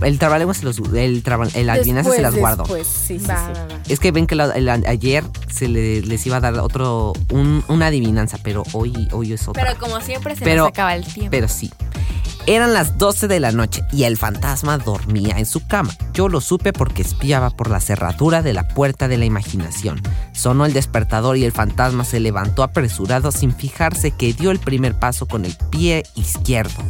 el 0.08 0.19
trabalenguas 0.19 0.58
se 0.58 0.65
los, 0.65 0.80
el, 0.93 1.23
traba- 1.23 1.47
el 1.54 1.69
adivinanza 1.69 2.12
se 2.12 2.21
las 2.21 2.36
guardo. 2.36 2.63
después, 2.63 2.88
sí, 2.88 3.19
sí, 3.19 3.26
va, 3.26 3.47
sí. 3.47 3.54
va, 3.54 3.65
va. 3.67 3.82
Es 3.88 4.00
que 4.00 4.12
ven 4.12 4.28
que 4.28 4.36
la- 4.36 4.52
el- 4.56 4.69
ayer 4.69 5.23
se 5.50 5.67
le- 5.67 6.02
les 6.02 6.26
iba 6.26 6.38
a 6.38 6.39
dar 6.39 6.54
otro, 6.60 7.13
un- 7.32 7.63
una 7.67 7.88
adivinanza, 7.88 8.38
pero 8.43 8.63
hoy, 8.73 9.08
hoy 9.12 9.34
es 9.34 9.47
otra. 9.47 9.63
Pero 9.65 9.80
como 9.80 10.00
siempre 10.02 10.36
se 10.36 10.43
Pero- 10.43 10.63
nos 10.63 10.69
acaba 10.69 10.95
el 10.95 11.06
tiempo. 11.06 11.32
Pero 11.32 11.47
sí. 11.47 11.71
Eran 12.49 12.73
las 12.73 12.97
12 12.97 13.27
de 13.27 13.41
la 13.41 13.51
noche 13.51 13.83
y 13.91 14.03
el 14.03 14.15
fantasma 14.17 14.77
dormía 14.77 15.38
en 15.38 15.45
su 15.45 15.67
cama. 15.67 15.93
Yo 16.13 16.29
lo 16.29 16.39
supe 16.39 16.71
porque 16.71 17.01
espiaba 17.01 17.49
por 17.49 17.69
la 17.69 17.81
cerradura 17.81 18.41
de 18.41 18.53
la 18.53 18.69
puerta 18.69 19.10
de 19.10 19.17
la 19.17 19.25
imaginación. 19.25 20.01
Sonó 20.33 20.65
el 20.65 20.71
despertador 20.71 21.36
y 21.36 21.43
el 21.43 21.51
fantasma 21.51 22.05
se 22.05 22.21
levantó 22.21 22.63
apresurado 22.63 23.31
sin 23.33 23.53
fijarse 23.53 24.12
que 24.12 24.31
dio 24.33 24.51
el 24.51 24.60
primer 24.60 24.97
paso 24.97 25.27
con 25.27 25.43
el 25.43 25.57
pie 25.71 26.03
izquierdo. 26.15 26.81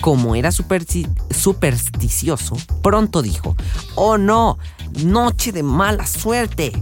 Como 0.00 0.34
era 0.34 0.50
supersti- 0.50 1.08
supersticioso, 1.30 2.56
pronto 2.82 3.22
dijo, 3.22 3.56
¡Oh 3.94 4.18
no! 4.18 4.58
¡Noche 5.04 5.52
de 5.52 5.62
mala 5.62 6.04
suerte! 6.04 6.72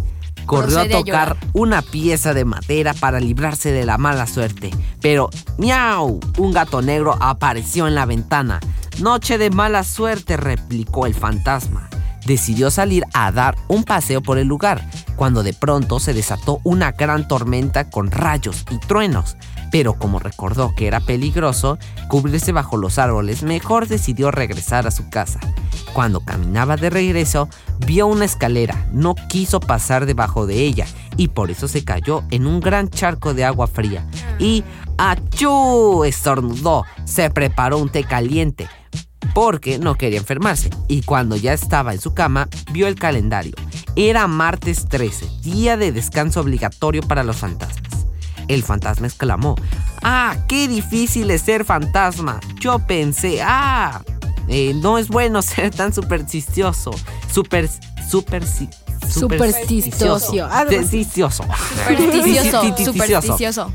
Corrió 0.52 0.80
a 0.80 0.88
tocar 0.88 1.36
una 1.54 1.80
pieza 1.80 2.34
de 2.34 2.44
madera 2.44 2.92
para 2.92 3.20
librarse 3.20 3.72
de 3.72 3.86
la 3.86 3.96
mala 3.96 4.26
suerte. 4.26 4.70
Pero, 5.00 5.30
¡miau! 5.56 6.20
Un 6.36 6.52
gato 6.52 6.82
negro 6.82 7.16
apareció 7.20 7.86
en 7.86 7.94
la 7.94 8.04
ventana. 8.04 8.60
Noche 9.00 9.38
de 9.38 9.48
mala 9.48 9.82
suerte, 9.82 10.36
replicó 10.36 11.06
el 11.06 11.14
fantasma. 11.14 11.88
Decidió 12.26 12.70
salir 12.70 13.04
a 13.14 13.32
dar 13.32 13.56
un 13.68 13.82
paseo 13.82 14.20
por 14.20 14.36
el 14.36 14.46
lugar, 14.46 14.86
cuando 15.16 15.42
de 15.42 15.54
pronto 15.54 15.98
se 15.98 16.12
desató 16.12 16.60
una 16.64 16.92
gran 16.92 17.26
tormenta 17.26 17.88
con 17.88 18.10
rayos 18.10 18.64
y 18.70 18.76
truenos. 18.78 19.36
Pero 19.70 19.94
como 19.94 20.18
recordó 20.18 20.74
que 20.74 20.86
era 20.86 21.00
peligroso 21.00 21.78
cubrirse 22.08 22.52
bajo 22.52 22.76
los 22.76 22.98
árboles, 22.98 23.42
mejor 23.42 23.88
decidió 23.88 24.30
regresar 24.30 24.86
a 24.86 24.90
su 24.90 25.08
casa. 25.08 25.40
Cuando 25.92 26.20
caminaba 26.20 26.76
de 26.76 26.90
regreso, 26.90 27.48
vio 27.86 28.06
una 28.06 28.24
escalera, 28.24 28.86
no 28.92 29.14
quiso 29.14 29.60
pasar 29.60 30.06
debajo 30.06 30.46
de 30.46 30.60
ella 30.62 30.86
y 31.16 31.28
por 31.28 31.50
eso 31.50 31.68
se 31.68 31.84
cayó 31.84 32.24
en 32.30 32.46
un 32.46 32.60
gran 32.60 32.88
charco 32.88 33.34
de 33.34 33.44
agua 33.44 33.66
fría. 33.66 34.06
Y 34.38 34.64
¡achú! 34.96 36.04
estornudó, 36.04 36.84
se 37.04 37.28
preparó 37.30 37.78
un 37.78 37.90
té 37.90 38.04
caliente 38.04 38.68
porque 39.34 39.78
no 39.78 39.96
quería 39.96 40.18
enfermarse. 40.18 40.70
Y 40.88 41.02
cuando 41.02 41.36
ya 41.36 41.52
estaba 41.52 41.92
en 41.92 42.00
su 42.00 42.14
cama, 42.14 42.48
vio 42.72 42.86
el 42.88 42.94
calendario. 42.94 43.54
Era 43.96 44.26
martes 44.26 44.86
13, 44.88 45.28
día 45.42 45.76
de 45.76 45.92
descanso 45.92 46.40
obligatorio 46.40 47.02
para 47.02 47.24
los 47.24 47.36
fantasmas. 47.36 48.06
El 48.48 48.62
fantasma 48.62 49.06
exclamó, 49.06 49.56
¡Ah, 50.02 50.36
qué 50.48 50.68
difícil 50.68 51.30
es 51.30 51.42
ser 51.42 51.64
fantasma! 51.64 52.40
Yo 52.58 52.78
pensé, 52.80 53.40
¡Ah! 53.42 54.02
Eh, 54.48 54.72
no 54.74 54.98
es 54.98 55.08
bueno 55.08 55.42
ser 55.42 55.70
tan 55.70 55.92
supersticioso. 55.92 56.90
Super... 57.32 57.68
Super... 58.08 58.42
Supersticioso. 58.46 60.30
Supersticioso. 60.30 60.30
Supersticioso. 60.30 61.44
Supersticioso. 61.44 62.72
Supersticioso. 62.74 63.72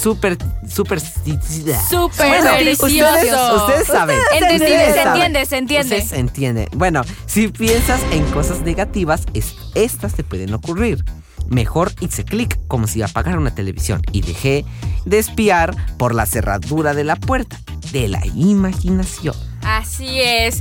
Super... 0.00 0.38
Supersticioso. 0.68 1.80
Supersticioso. 1.90 3.56
ustedes, 3.66 3.86
saben. 3.86 4.18
Se 4.38 5.02
entiende, 5.02 5.46
se 5.46 5.56
entiende. 5.58 5.96
Ustedes 5.96 6.12
entienden. 6.12 6.68
Bueno, 6.76 7.02
si 7.26 7.48
piensas 7.48 8.00
en 8.12 8.24
cosas 8.30 8.60
negativas, 8.62 9.22
es- 9.34 9.54
estas 9.74 10.14
te 10.14 10.22
pueden 10.24 10.54
ocurrir. 10.54 11.04
Mejor 11.48 11.92
hice 12.00 12.24
clic 12.24 12.60
como 12.68 12.86
si 12.86 13.02
apagara 13.02 13.36
una 13.38 13.52
televisión 13.54 14.00
y 14.12 14.20
dejé 14.22 14.64
de 15.04 15.18
espiar 15.18 15.74
por 15.98 16.14
la 16.14 16.24
cerradura 16.24 16.94
de 16.94 17.02
la 17.04 17.16
puerta 17.16 17.58
de 17.92 18.06
la 18.08 18.24
imaginación. 18.36 19.34
Así 19.78 20.20
es. 20.20 20.60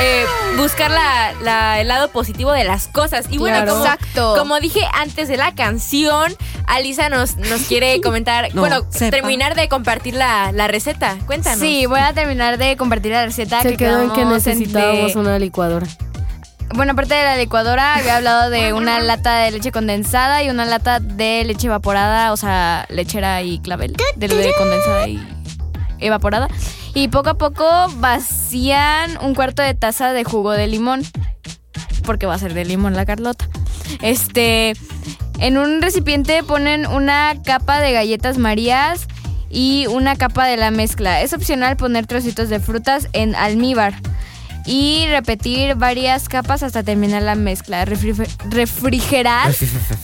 Eh, 0.00 0.24
buscar 0.56 0.90
la- 0.90 1.32
la- 1.42 1.80
el 1.80 1.88
lado 1.88 2.08
positivo 2.08 2.52
de 2.52 2.64
las 2.64 2.86
cosas. 2.88 3.26
Y 3.30 3.38
bueno, 3.38 3.56
Claro. 3.58 3.72
como, 3.72 3.84
Exacto. 3.84 4.34
como 4.38 4.60
dije 4.60 4.80
antes 4.94 5.28
de 5.28 5.36
la 5.36 5.54
canción, 5.54 6.34
Alisa 6.66 7.08
nos, 7.08 7.36
nos 7.36 7.62
quiere 7.62 8.00
comentar, 8.02 8.54
No, 8.54 8.60
bueno, 8.60 8.84
sepa. 8.90 9.10
terminar 9.10 9.54
de 9.54 9.68
compartir 9.68 10.14
la, 10.14 10.52
la 10.52 10.68
receta. 10.68 11.16
Cuéntanos. 11.26 11.60
Sí, 11.60 11.86
voy 11.86 12.00
a 12.00 12.12
terminar 12.12 12.58
de 12.58 12.76
compartir 12.76 13.12
la 13.12 13.24
receta 13.24 13.62
Se 13.62 13.70
que 13.70 13.76
quedó 13.78 14.02
en 14.02 14.10
que 14.12 14.24
necesitábamos 14.24 15.14
de- 15.14 15.20
una 15.20 15.38
licuadora. 15.38 15.86
Bueno, 16.74 16.92
aparte 16.92 17.14
de 17.14 17.22
la 17.24 17.36
licuadora, 17.36 17.96
había 17.96 18.16
hablado 18.16 18.48
de 18.48 18.72
una 18.72 18.98
lata 19.00 19.36
de 19.40 19.50
leche 19.50 19.72
condensada 19.72 20.42
y 20.42 20.48
una 20.48 20.64
lata 20.64 21.00
de 21.00 21.44
leche 21.44 21.66
evaporada, 21.66 22.32
o 22.32 22.36
sea, 22.38 22.86
lechera 22.88 23.42
y 23.42 23.58
clavel, 23.58 23.94
de 24.16 24.26
de 24.28 24.54
condensada 24.56 25.06
y 25.06 25.20
evaporada. 26.00 26.48
Y 26.94 27.08
poco 27.08 27.30
a 27.30 27.34
poco 27.34 27.66
vacían 27.96 29.16
un 29.22 29.34
cuarto 29.34 29.62
de 29.62 29.74
taza 29.74 30.12
de 30.12 30.24
jugo 30.24 30.52
de 30.52 30.66
limón, 30.66 31.02
porque 32.04 32.26
va 32.26 32.34
a 32.34 32.38
ser 32.38 32.54
de 32.54 32.64
limón 32.64 32.94
la 32.94 33.06
Carlota. 33.06 33.48
Este, 34.02 34.74
en 35.38 35.58
un 35.58 35.80
recipiente 35.80 36.42
ponen 36.42 36.86
una 36.86 37.34
capa 37.44 37.80
de 37.80 37.92
galletas 37.92 38.38
Marías 38.38 39.06
y 39.48 39.86
una 39.88 40.16
capa 40.16 40.46
de 40.46 40.56
la 40.56 40.70
mezcla. 40.70 41.22
Es 41.22 41.32
opcional 41.32 41.76
poner 41.76 42.06
trocitos 42.06 42.48
de 42.48 42.60
frutas 42.60 43.08
en 43.12 43.34
almíbar 43.34 43.94
y 44.66 45.06
repetir 45.08 45.74
varias 45.74 46.28
capas 46.28 46.62
hasta 46.62 46.82
terminar 46.82 47.22
la 47.22 47.34
mezcla. 47.34 47.84
Refri- 47.84 48.28
refrigerar. 48.48 49.52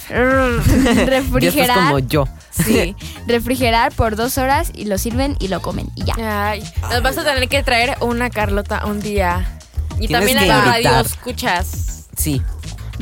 Ya 0.09 0.15
refrigerar. 1.07 1.77
como 1.77 1.99
yo. 2.01 2.27
Sí, 2.51 2.97
refrigerar 3.27 3.93
por 3.93 4.17
dos 4.17 4.37
horas 4.39 4.71
y 4.75 4.87
lo 4.87 4.99
sirven 4.99 5.37
y 5.39 5.49
lo 5.49 5.63
comen 5.63 5.89
y 5.95 6.05
ya. 6.05 6.51
Ay, 6.51 6.63
nos 6.91 7.03
vas 7.03 7.17
a 7.19 7.25
tener 7.25 7.49
que 7.49 7.63
traer 7.63 7.97
una 8.01 8.31
Carlota 8.31 8.85
un 8.87 9.01
día. 9.01 9.59
Y 10.01 10.09
también 10.09 10.39
a 10.39 10.45
la 10.47 10.61
radio 10.65 11.01
escuchas. 11.01 12.07
Sí. 12.17 12.43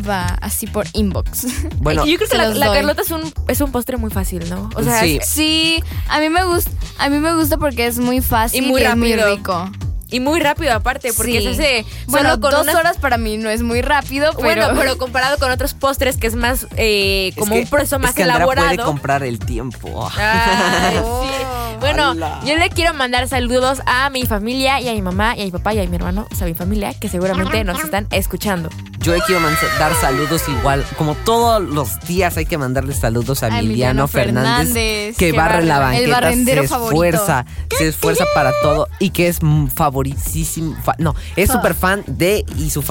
Va 0.07 0.25
así 0.43 0.67
por 0.67 0.87
inbox. 0.93 1.47
Bueno, 1.79 2.05
Yo 2.05 2.17
creo 2.19 2.29
que 2.29 2.37
la. 2.59 2.67
Carlota 2.73 3.01
es 3.01 3.11
un, 3.11 3.33
es 3.49 3.61
un 3.63 3.73
postre 3.73 3.97
muy 3.97 4.11
fácil, 4.11 4.49
¿no? 4.51 4.69
O 4.75 4.83
sea, 4.83 5.01
Sí. 5.01 5.19
es- 5.23 5.27
Sí, 5.29 5.83
a 6.09 6.21
mí 6.21 6.29
me 6.29 6.45
gusta, 6.45 6.71
a 6.99 7.09
mí 7.09 7.19
me 7.19 7.35
gusta 7.35 7.57
porque 7.57 7.87
es 7.87 7.99
muy 7.99 8.21
fácil 8.21 8.65
Y 8.65 8.67
muy 8.69 8.83
es 8.83 8.95
muy 8.97 9.15
rico. 9.17 9.71
Y 10.11 10.21
muy 10.21 10.41
rápido 10.41 10.73
aparte, 10.75 11.13
porque 11.17 11.41
Sí. 11.41 11.43
se 11.43 11.49
hace 11.51 11.87
Bueno, 12.07 12.31
solo 12.31 12.41
con 12.41 12.51
dos 12.53 12.63
unas- 12.63 12.75
horas 12.77 12.97
para 12.99 13.19
mí 13.19 13.37
no 13.37 13.51
es 13.51 13.63
muy 13.63 13.83
rápido, 13.83 14.33
pero 14.41 14.67
Bueno, 14.69 14.69
pero 14.81 14.99
comparado 14.99 15.39
con 15.39 15.51
otros 15.51 15.75
postres 15.75 16.17
que 16.17 16.27
es 16.29 16.35
más 16.37 16.67
eh, 16.77 17.29
es 17.33 17.37
como 17.37 17.55
que- 17.55 17.63
un 17.63 17.67
proceso 17.69 17.97
es 17.97 18.03
más 18.03 18.15
que 18.15 18.23
Andrea 18.23 18.37
elaborado. 18.37 18.69
puede 18.69 18.83
comprar 18.85 19.23
el 19.23 19.39
tiempo. 19.39 20.09
Ay, 20.17 20.97
sí. 21.23 21.77
Bueno, 21.81 22.11
Ala. 22.13 22.41
yo 22.45 22.57
le 22.57 22.71
quiero 22.71 22.95
mandar 22.95 23.29
saludos 23.29 23.81
a 23.87 24.09
mi 24.11 24.25
familia 24.27 24.81
y 24.81 24.89
a 24.89 24.93
mi 24.93 25.03
mamá 25.03 25.37
y 25.37 25.43
a 25.43 25.45
mi 25.45 25.51
papá 25.51 25.75
y 25.75 25.81
a 25.81 25.87
mi 25.87 25.97
hermano, 25.97 26.27
o 26.31 26.35
sea, 26.35 26.47
a 26.47 26.49
mi 26.49 26.55
familia, 26.55 26.95
que 26.95 27.09
seguramente 27.09 27.63
nos 27.65 27.83
están 27.83 28.07
escuchando. 28.11 28.71
Yo 29.07 29.15
le 29.15 29.21
quiero 29.21 29.41
dar 29.79 29.95
saludos 30.01 30.43
igual, 30.49 30.85
como 30.99 31.15
todos 31.15 31.63
los 31.63 32.01
días 32.09 32.37
hay 32.39 32.45
que 32.45 32.59
mandarle 32.59 32.93
saludos 32.93 33.45
a 33.45 33.47
A 33.47 33.61
Emiliano 33.61 34.09
Fernández, 34.09 34.73
Fernández, 34.73 35.17
que 35.17 35.31
que 35.31 35.33
barre 35.33 35.63
la 35.65 35.77
el 35.97 36.11
banqueta, 36.11 36.33
se 36.63 36.69
favorito. 36.69 36.91
esfuerza, 36.91 37.47
se 37.79 37.87
esfuerza 37.87 38.25
para 38.35 38.51
todo 38.63 38.89
y 38.99 39.11
que 39.11 39.29
es 39.29 39.39
favoritísimo, 39.77 40.77
fa- 40.83 40.97
no, 40.99 41.15
es 41.37 41.53
súper 41.53 41.75
fan 41.75 42.03
de 42.09 42.45
y 42.59 42.69
su 42.71 42.83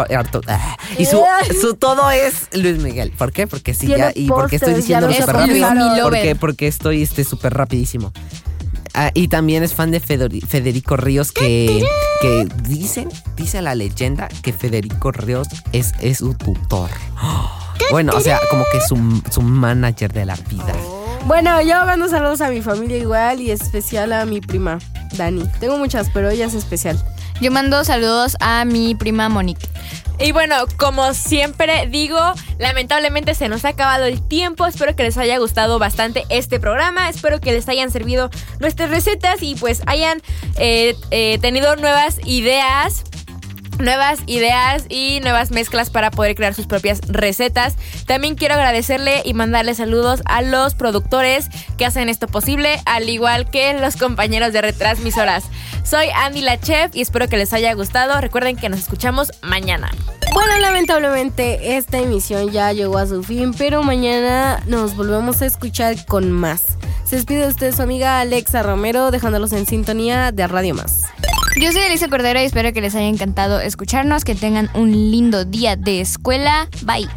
ah, 0.47 0.77
y 0.97 1.03
su, 1.05 1.21
su 1.59 1.73
todo 1.73 2.09
es 2.11 2.47
Luis 2.53 2.77
Miguel. 2.77 3.11
¿Por 3.11 3.33
qué? 3.33 3.45
Porque 3.45 3.73
sí 3.73 3.87
ya 3.87 4.13
y 4.15 4.29
porque 4.29 4.55
estoy 4.55 4.75
los 4.75 4.85
súper 4.85 5.35
rápido. 5.35 6.03
Porque 6.03 6.35
porque 6.37 6.67
estoy 6.67 7.03
este 7.03 7.25
súper 7.25 7.53
rapidísimo. 7.55 8.13
Ah, 8.97 9.11
y 9.13 9.27
también 9.27 9.61
es 9.61 9.73
fan 9.73 9.91
de 9.91 9.99
Federico 9.99 10.95
Ríos 10.95 11.33
que, 11.33 11.85
que 12.21 12.47
dicen, 12.63 13.09
dice 13.35 13.61
la 13.61 13.75
leyenda 13.75 14.29
que 14.41 14.53
Federico 14.53 15.11
Ríos 15.11 15.49
es, 15.73 15.91
es 15.99 16.19
su 16.19 16.33
tutor. 16.33 16.89
Bueno, 17.91 18.13
o 18.15 18.21
sea, 18.21 18.39
como 18.49 18.63
que 18.71 18.79
su, 18.79 19.21
su 19.29 19.41
manager 19.41 20.13
de 20.13 20.25
la 20.25 20.35
vida. 20.35 20.73
Bueno, 21.25 21.61
yo 21.61 21.85
mando 21.85 22.07
saludos 22.07 22.39
a 22.39 22.49
mi 22.49 22.61
familia 22.61 22.97
igual 22.97 23.41
y 23.41 23.51
especial 23.51 24.13
a 24.13 24.25
mi 24.25 24.39
prima. 24.39 24.79
Dani. 25.17 25.43
Tengo 25.59 25.77
muchas, 25.77 26.09
pero 26.13 26.29
ella 26.29 26.45
es 26.45 26.53
especial. 26.53 26.97
Yo 27.41 27.51
mando 27.51 27.83
saludos 27.83 28.37
a 28.39 28.63
mi 28.63 28.95
prima 28.95 29.27
Monique. 29.27 29.67
Y 30.19 30.31
bueno, 30.31 30.55
como 30.77 31.13
siempre 31.13 31.87
digo, 31.87 32.19
lamentablemente 32.57 33.35
se 33.35 33.49
nos 33.49 33.65
ha 33.65 33.69
acabado 33.69 34.05
el 34.05 34.25
tiempo. 34.25 34.65
Espero 34.65 34.95
que 34.95 35.03
les 35.03 35.17
haya 35.17 35.37
gustado 35.37 35.79
bastante 35.79 36.23
este 36.29 36.59
programa. 36.59 37.09
Espero 37.09 37.39
que 37.39 37.51
les 37.51 37.67
hayan 37.67 37.91
servido 37.91 38.29
nuestras 38.59 38.89
recetas 38.89 39.41
y 39.41 39.55
pues 39.55 39.81
hayan 39.87 40.21
eh, 40.57 40.95
eh, 41.11 41.37
tenido 41.39 41.75
nuevas 41.75 42.19
ideas 42.25 43.03
nuevas 43.79 44.19
ideas 44.25 44.85
y 44.89 45.19
nuevas 45.21 45.51
mezclas 45.51 45.89
para 45.89 46.11
poder 46.11 46.35
crear 46.35 46.53
sus 46.53 46.67
propias 46.67 47.01
recetas. 47.07 47.75
También 48.05 48.35
quiero 48.35 48.55
agradecerle 48.55 49.21
y 49.25 49.33
mandarle 49.33 49.75
saludos 49.75 50.21
a 50.25 50.41
los 50.41 50.75
productores 50.75 51.49
que 51.77 51.85
hacen 51.85 52.09
esto 52.09 52.27
posible, 52.27 52.79
al 52.85 53.09
igual 53.09 53.49
que 53.49 53.73
los 53.73 53.97
compañeros 53.97 54.53
de 54.53 54.61
retransmisoras. 54.61 55.45
Soy 55.83 56.07
Andy 56.15 56.41
la 56.41 56.59
Chef 56.59 56.95
y 56.95 57.01
espero 57.01 57.27
que 57.27 57.37
les 57.37 57.53
haya 57.53 57.73
gustado. 57.73 58.19
Recuerden 58.21 58.55
que 58.55 58.69
nos 58.69 58.79
escuchamos 58.79 59.31
mañana. 59.41 59.89
Bueno, 60.35 60.57
lamentablemente 60.59 61.77
esta 61.77 61.97
emisión 61.97 62.51
ya 62.51 62.73
llegó 62.73 62.97
a 62.97 63.07
su 63.07 63.23
fin, 63.23 63.53
pero 63.57 63.83
mañana 63.83 64.61
nos 64.67 64.93
volvemos 64.97 65.41
a 65.41 65.45
escuchar 65.45 66.05
con 66.05 66.29
más. 66.29 66.77
Se 67.05 67.15
despide 67.15 67.43
de 67.43 67.47
usted 67.47 67.73
su 67.73 67.81
amiga 67.81 68.19
Alexa 68.19 68.61
Romero, 68.61 69.11
dejándolos 69.11 69.53
en 69.53 69.65
sintonía 69.65 70.33
de 70.33 70.45
Radio 70.45 70.75
Más. 70.75 71.03
Yo 71.61 71.71
soy 71.71 71.83
Elisa 71.83 72.09
Cordero 72.09 72.41
y 72.41 72.43
espero 72.43 72.73
que 72.73 72.81
les 72.81 72.95
haya 72.95 73.07
encantado 73.07 73.61
escucharnos, 73.61 74.25
que 74.25 74.35
tengan 74.35 74.69
un 74.73 74.91
lindo 74.91 75.45
día 75.45 75.77
de 75.77 76.01
escuela. 76.01 76.67
Bye. 76.81 77.07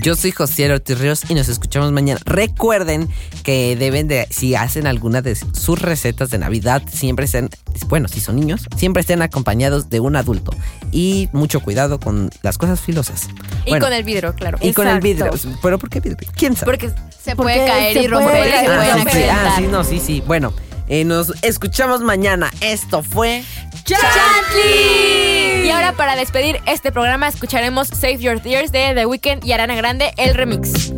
Yo 0.00 0.16
soy 0.16 0.32
José 0.32 0.70
Ortiz 0.72 0.98
Ríos 0.98 1.22
y 1.28 1.34
nos 1.34 1.48
escuchamos 1.48 1.92
mañana. 1.92 2.20
Recuerden 2.24 3.08
que 3.42 3.76
deben 3.76 4.08
de, 4.08 4.26
si 4.30 4.54
hacen 4.54 4.86
alguna 4.86 5.22
de 5.22 5.34
sus 5.36 5.80
recetas 5.80 6.30
de 6.30 6.38
Navidad, 6.38 6.82
siempre 6.90 7.26
estén, 7.26 7.48
bueno, 7.86 8.08
si 8.08 8.20
son 8.20 8.36
niños, 8.36 8.66
siempre 8.76 9.00
estén 9.02 9.22
acompañados 9.22 9.90
de 9.90 10.00
un 10.00 10.16
adulto. 10.16 10.52
Y 10.90 11.28
mucho 11.32 11.60
cuidado 11.60 12.00
con 12.00 12.30
las 12.42 12.58
cosas 12.58 12.80
filosas. 12.80 13.28
Y 13.66 13.70
Bueno, 13.70 13.86
con 13.86 13.92
el 13.92 14.04
vidrio, 14.04 14.34
claro. 14.34 14.58
y 14.60 14.72
con 14.72 14.88
el 14.88 15.00
vidrio. 15.00 15.30
¿Pero 15.62 15.78
por 15.78 15.90
qué 15.90 16.00
vidrio? 16.00 16.28
¿Quién 16.36 16.56
sabe? 16.56 16.72
Porque 16.72 16.88
Se 17.22 17.36
Porque 17.36 17.54
puede 17.54 17.66
caer 17.66 17.94
se 17.94 18.02
y 18.02 18.08
puede 18.08 18.24
romper 18.24 18.44
se 18.44 18.64
pueden 18.64 18.70
ah, 18.70 18.84
sí, 18.84 18.88
ah, 18.88 19.02
accidentar. 19.02 19.56
sí, 19.56 19.66
no, 19.70 19.84
sí, 19.84 20.00
sí. 20.00 20.22
Bueno, 20.26 20.52
eh, 20.88 21.04
nos 21.04 21.32
escuchamos 21.42 22.00
mañana. 22.00 22.50
Esto 22.60 23.02
fue... 23.02 23.44
Y 23.86 25.70
ahora 25.70 25.92
para 25.92 26.16
despedir 26.16 26.60
este 26.66 26.90
programa 26.90 27.28
escucharemos 27.28 27.88
Save 27.88 28.18
Your 28.18 28.40
Tears 28.40 28.72
de 28.72 28.94
The 28.94 29.06
Weeknd 29.06 29.44
y 29.44 29.52
Arana 29.52 29.74
Grande, 29.74 30.12
el 30.16 30.34
remix. 30.34 30.92